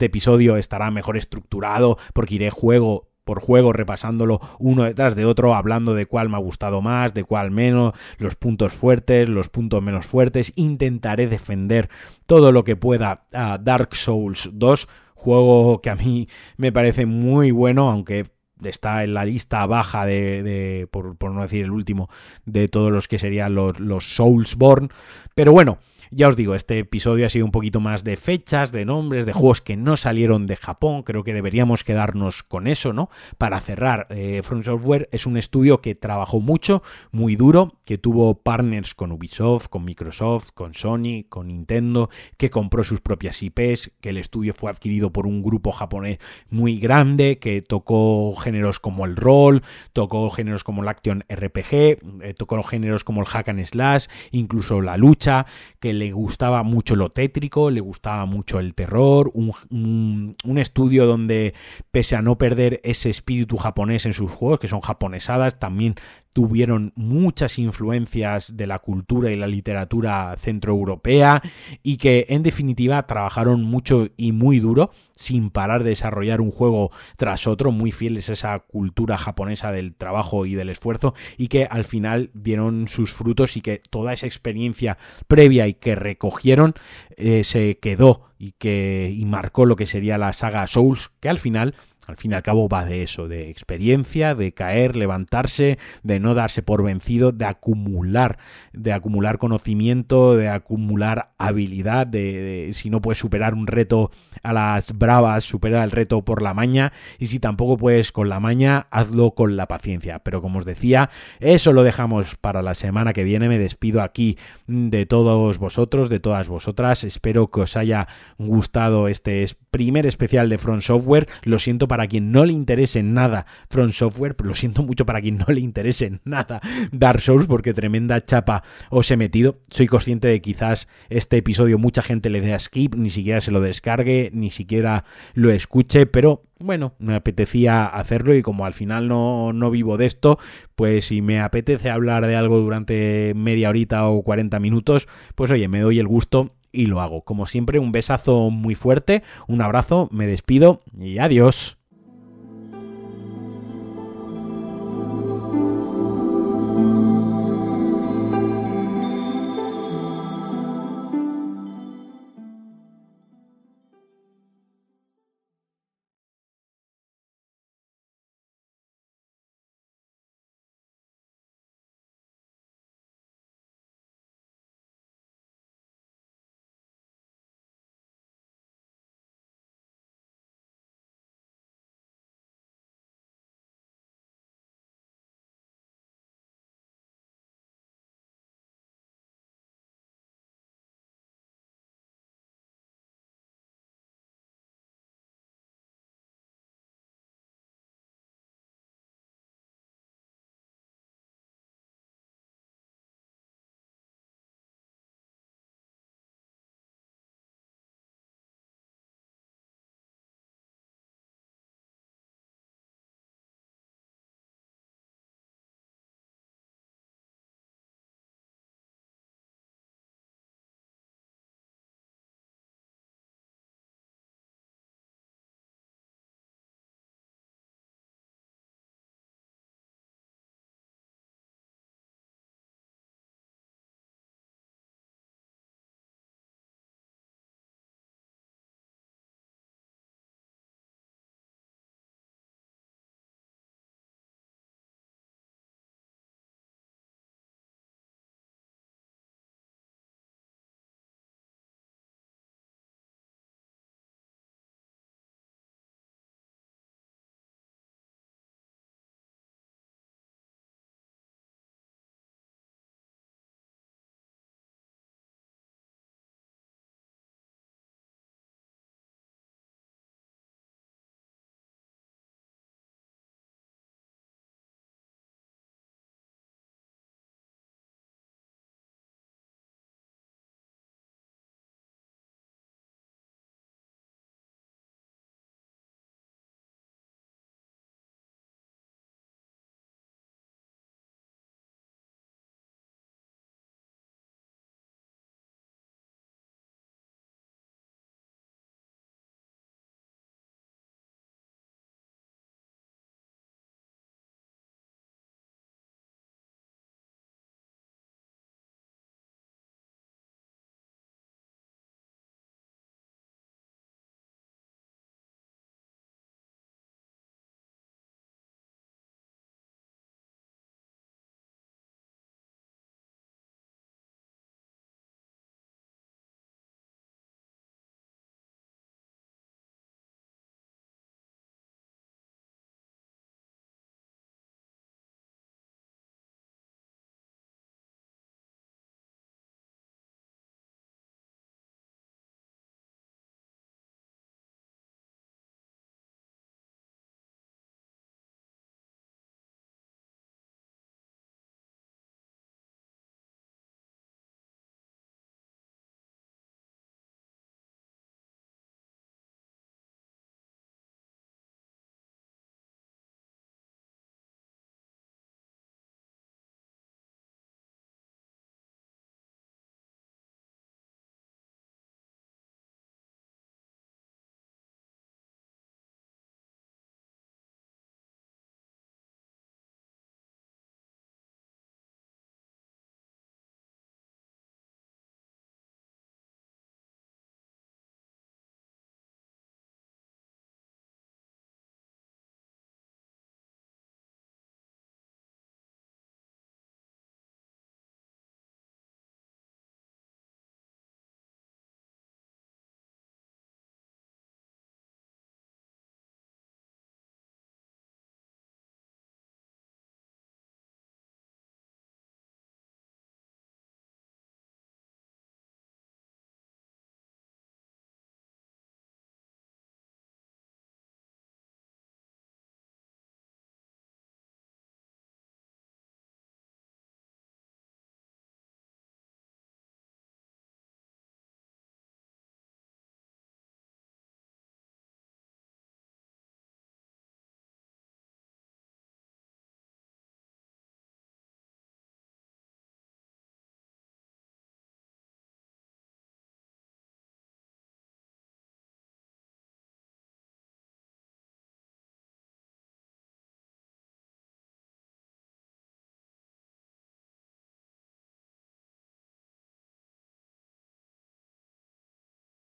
episodio 0.06 0.58
estará 0.58 0.92
mejor 0.92 1.16
estructurado 1.16 1.98
porque 2.12 2.36
iré 2.36 2.50
juego 2.50 3.08
por 3.24 3.40
juego, 3.40 3.74
repasándolo 3.74 4.40
uno 4.60 4.84
detrás 4.84 5.16
de 5.16 5.26
otro, 5.26 5.56
hablando 5.56 5.94
de 5.94 6.06
cuál 6.06 6.30
me 6.30 6.38
ha 6.38 6.40
gustado 6.40 6.82
más, 6.82 7.14
de 7.14 7.24
cuál 7.24 7.52
menos, 7.52 7.94
los 8.18 8.36
puntos 8.36 8.74
fuertes, 8.74 9.30
los 9.30 9.50
puntos 9.50 9.82
menos 9.82 10.06
fuertes. 10.06 10.54
Intentaré 10.56 11.28
defender 11.28 11.90
todo 12.26 12.52
lo 12.52 12.64
que 12.64 12.76
pueda 12.76 13.26
a 13.34 13.58
Dark 13.58 13.96
Souls 13.96 14.50
2 14.54 14.88
juego 15.22 15.82
que 15.82 15.92
a 15.92 15.96
mí 15.96 16.28
me 16.58 16.72
parece 16.72 17.06
muy 17.06 17.52
bueno, 17.52 17.92
aunque 17.92 18.32
está 18.64 19.04
en 19.04 19.14
la 19.14 19.26
lista 19.26 19.66
baja 19.66 20.06
de, 20.06 20.88
por, 20.92 21.16
no 21.32 21.42
decir 21.42 21.66
el 21.66 21.72
último, 21.72 22.10
de 22.46 22.68
todos 22.68 22.92
los 22.92 23.08
que 23.08 23.20
serían 23.20 23.56
los, 23.56 23.80
los 23.80 24.16
Soulsborne. 24.16 24.90
Pero 25.36 25.52
bueno, 25.52 25.80
ya 26.14 26.28
os 26.28 26.36
digo, 26.36 26.56
este 26.56 26.80
episodio 26.80 27.26
ha 27.26 27.30
sido 27.30 27.46
un 27.46 27.52
poquito 27.52 27.80
más 27.80 28.04
de 28.04 28.18
fechas, 28.18 28.74
de 28.74 28.84
nombres, 28.84 29.26
de 29.26 29.32
juegos 29.32 29.62
que 29.62 29.78
no 29.78 29.96
salieron 29.96 30.46
de 30.46 30.58
Japón. 30.58 31.04
Creo 31.04 31.24
que 31.24 31.34
deberíamos 31.34 31.86
quedarnos 31.86 32.44
con 32.44 32.68
eso, 32.68 32.92
¿no? 32.92 33.10
Para 33.38 33.62
cerrar, 33.62 34.08
eh, 34.10 34.42
Software 34.44 35.08
es 35.14 35.26
un 35.26 35.38
estudio 35.38 35.80
que 35.80 35.96
trabajó 35.96 36.42
mucho, 36.42 36.84
muy 37.12 37.38
duro, 37.38 37.78
que 37.86 37.98
tuvo 37.98 38.36
partners 38.36 38.94
con 38.94 39.14
Ubisoft, 39.14 39.70
con 39.70 39.86
Microsoft, 39.86 40.52
con 40.54 40.74
Sony, 40.74 41.24
con 41.30 41.48
Nintendo, 41.48 42.10
que 42.36 42.50
compró 42.50 42.84
sus 42.84 43.00
propias 43.00 43.42
IPs, 43.42 43.94
que 44.02 44.10
el 44.10 44.18
estudio 44.18 44.54
fue 44.54 44.70
adquirido 44.70 45.14
por 45.14 45.26
un 45.26 45.42
grupo 45.42 45.72
japonés 45.72 46.18
muy 46.50 46.78
grande, 46.78 47.40
que 47.40 47.62
tocó 47.62 48.36
géneros 48.36 48.82
como 48.82 49.06
el 49.06 49.16
rol, 49.16 49.64
tocó 49.94 50.30
géneros 50.30 50.66
como 50.66 50.82
el 50.82 50.90
action 50.90 51.24
RPG, 51.30 51.72
eh, 51.72 52.34
tocó 52.38 52.62
géneros 52.64 53.06
como 53.06 53.22
el 53.22 53.28
hack 53.28 53.48
and 53.48 53.64
slash, 53.64 54.08
incluso 54.32 54.82
la 54.82 54.98
lucha, 54.98 55.46
que 55.80 56.01
le 56.02 56.12
gustaba 56.14 56.64
mucho 56.64 56.96
lo 56.96 57.12
tétrico, 57.12 57.70
le 57.70 57.80
gustaba 57.80 58.26
mucho 58.26 58.60
el 58.60 58.74
terror, 58.74 59.30
un, 59.36 60.34
estudio 60.58 61.06
donde, 61.06 61.54
pese 61.92 62.16
a 62.16 62.24
no 62.24 62.40
perder 62.40 62.82
ese 62.84 63.12
espíritu 63.12 63.58
japonés 63.58 64.08
en 64.08 64.14
sus 64.14 64.32
juegos, 64.32 64.60
que 64.60 64.68
son 64.68 64.82
japonesadas, 64.82 65.60
también 65.60 65.94
tuvieron 66.34 66.94
muchas 66.96 67.60
influencias 67.60 68.56
de 68.56 68.68
la 68.68 68.80
cultura 68.80 69.32
y 69.32 69.36
la 69.36 69.48
literatura 69.48 70.34
centroeuropea 70.38 71.42
y 71.84 71.98
que 71.98 72.26
en 72.30 72.44
definitiva 72.44 73.06
trabajaron 73.06 73.64
mucho 73.64 74.08
y 74.18 74.32
muy 74.32 74.60
duro 74.60 74.92
sin 75.14 75.50
parar 75.50 75.84
de 75.84 75.90
desarrollar 75.92 76.42
un 76.42 76.52
juego 76.52 76.92
tras 77.18 77.48
otro, 77.48 77.72
muy 77.72 77.92
fieles 77.92 78.30
a 78.30 78.34
esa 78.34 78.60
cultura 78.60 79.18
japonesa 79.18 79.72
del 79.72 79.94
trabajo 79.94 80.46
y 80.46 80.56
del 80.56 80.70
esfuerzo 80.70 81.14
y 81.38 81.48
que 81.48 81.66
al 81.66 81.84
final 81.84 82.32
dieron 82.34 82.88
sus 82.88 83.14
frutos 83.14 83.58
y 83.58 83.62
que 83.62 83.82
toda 83.90 84.14
esa 84.14 84.26
experiencia 84.26 84.98
previa 85.28 85.68
y 85.68 85.74
que 85.74 85.96
recogieron 85.96 86.76
eh, 87.18 87.44
se 87.44 87.78
quedó 87.80 88.32
y 88.40 88.54
que 88.54 89.14
y 89.16 89.26
marcó 89.26 89.66
lo 89.66 89.76
que 89.76 89.86
sería 89.86 90.18
la 90.18 90.34
saga 90.34 90.66
Souls 90.66 91.12
que 91.20 91.30
al 91.30 91.38
final 91.38 91.76
al 92.08 92.18
fin 92.18 92.32
y 92.32 92.36
al 92.36 92.44
cabo 92.44 92.68
va 92.68 92.86
de 92.86 93.04
eso, 93.04 93.28
de 93.28 93.50
experiencia, 93.50 94.36
de 94.36 94.54
caer, 94.54 94.96
levantarse, 94.96 95.78
de 96.04 96.20
no 96.20 96.34
darse 96.34 96.64
por 96.64 96.84
vencido, 96.84 97.32
de 97.32 97.46
acumular, 97.46 98.38
de 98.74 98.94
acumular 98.94 99.38
conocimiento, 99.38 100.36
de 100.36 100.50
acumular 100.50 101.32
habilidad, 101.38 102.08
de, 102.08 102.72
si 102.74 102.90
no 102.90 103.02
puedes 103.02 103.20
superar 103.20 103.54
un 103.54 103.68
reto 103.68 104.12
a 104.44 104.54
las 104.54 104.98
bravas, 104.98 105.44
supera 105.44 105.84
el 105.84 105.92
reto 105.92 106.24
por 106.24 106.42
la 106.42 106.54
maña, 106.54 106.92
y 107.20 107.28
si 107.28 107.40
tampoco 107.40 107.78
puedes 107.78 108.12
con 108.12 108.30
la 108.30 108.40
maña, 108.40 108.88
hazlo 108.92 109.32
con 109.32 109.56
la 109.56 109.68
paciencia. 109.68 110.20
Pero 110.20 110.42
como 110.42 110.60
os 110.60 110.66
decía, 110.66 111.10
eso 111.40 111.74
lo 111.74 111.84
dejamos 111.84 112.36
para 112.36 112.62
la 112.62 112.76
semana 112.76 113.14
que 113.14 113.24
viene. 113.24 113.48
Me 113.48 113.58
despido 113.58 114.02
aquí 114.02 114.38
de 114.68 115.06
todos 115.06 115.58
vosotros, 115.58 116.10
de 116.10 116.20
todas 116.20 116.48
vosotras. 116.48 117.04
Espero 117.04 117.50
que 117.52 117.62
os 117.62 117.78
haya 117.78 118.08
gustado 118.38 119.08
este 119.08 119.46
primer 119.70 120.06
especial 120.06 120.50
de 120.50 120.58
Front 120.58 120.82
Software. 120.82 121.28
Lo 121.44 121.60
siento 121.60 121.88
para 121.92 122.08
quien 122.08 122.32
no 122.32 122.46
le 122.46 122.54
interese 122.54 123.04
nada 123.04 123.46
Front 123.70 123.92
Software, 123.92 124.38
lo 124.46 124.56
siento 124.56 124.82
mucho 124.82 125.06
para 125.06 125.20
quien 125.20 125.40
no 125.40 125.48
le 125.50 125.60
interese 125.60 126.22
nada 126.24 126.62
Dark 126.94 127.20
Souls, 127.20 127.48
porque 127.48 127.74
tremenda 127.74 128.24
chapa 128.24 128.64
os 128.90 129.12
he 129.12 129.18
metido. 129.18 129.60
Soy 129.70 129.88
consciente 129.88 130.30
de 130.30 130.36
que 130.36 130.54
quizás 130.54 130.88
este 131.10 131.36
episodio 131.36 131.78
mucha 131.78 132.02
gente 132.02 132.30
le 132.30 132.40
dé 132.40 132.54
a 132.54 132.60
skip, 132.60 132.96
ni 132.96 133.10
siquiera 133.10 133.42
se 133.42 133.52
lo 133.52 133.60
descargue, 133.60 134.30
ni 134.34 134.52
siquiera 134.52 135.04
lo 135.34 135.52
escuche, 135.52 136.06
pero 136.06 136.44
bueno, 136.60 136.94
me 136.98 137.14
apetecía 137.14 137.88
hacerlo 137.88 138.34
y 138.36 138.42
como 138.42 138.66
al 138.66 138.74
final 138.74 139.10
no, 139.10 139.52
no, 139.52 139.70
vivo 139.70 139.98
de 139.98 140.06
esto, 140.06 140.40
pues 140.76 141.08
si 141.08 141.22
me 141.22 141.42
apetece 141.42 141.90
hablar 141.90 142.26
de 142.26 142.38
algo 142.38 142.60
durante 142.60 143.34
media 143.36 143.68
horita 143.68 144.08
o 144.08 144.24
40 144.24 144.62
minutos, 144.62 145.10
pues 145.36 145.52
oye, 145.52 145.68
me 145.68 145.82
doy 145.82 146.00
el 146.00 146.08
gusto 146.08 146.56
y 146.72 146.86
lo 146.86 147.02
hago. 147.02 147.26
Como 147.26 147.48
siempre, 147.48 147.80
un 147.80 147.92
besazo 147.92 148.50
muy 148.50 148.76
fuerte, 148.76 149.24
un 149.50 149.62
abrazo, 149.62 150.08
me 150.10 150.26
despido 150.26 150.84
y 150.98 151.18
adiós. 151.18 151.81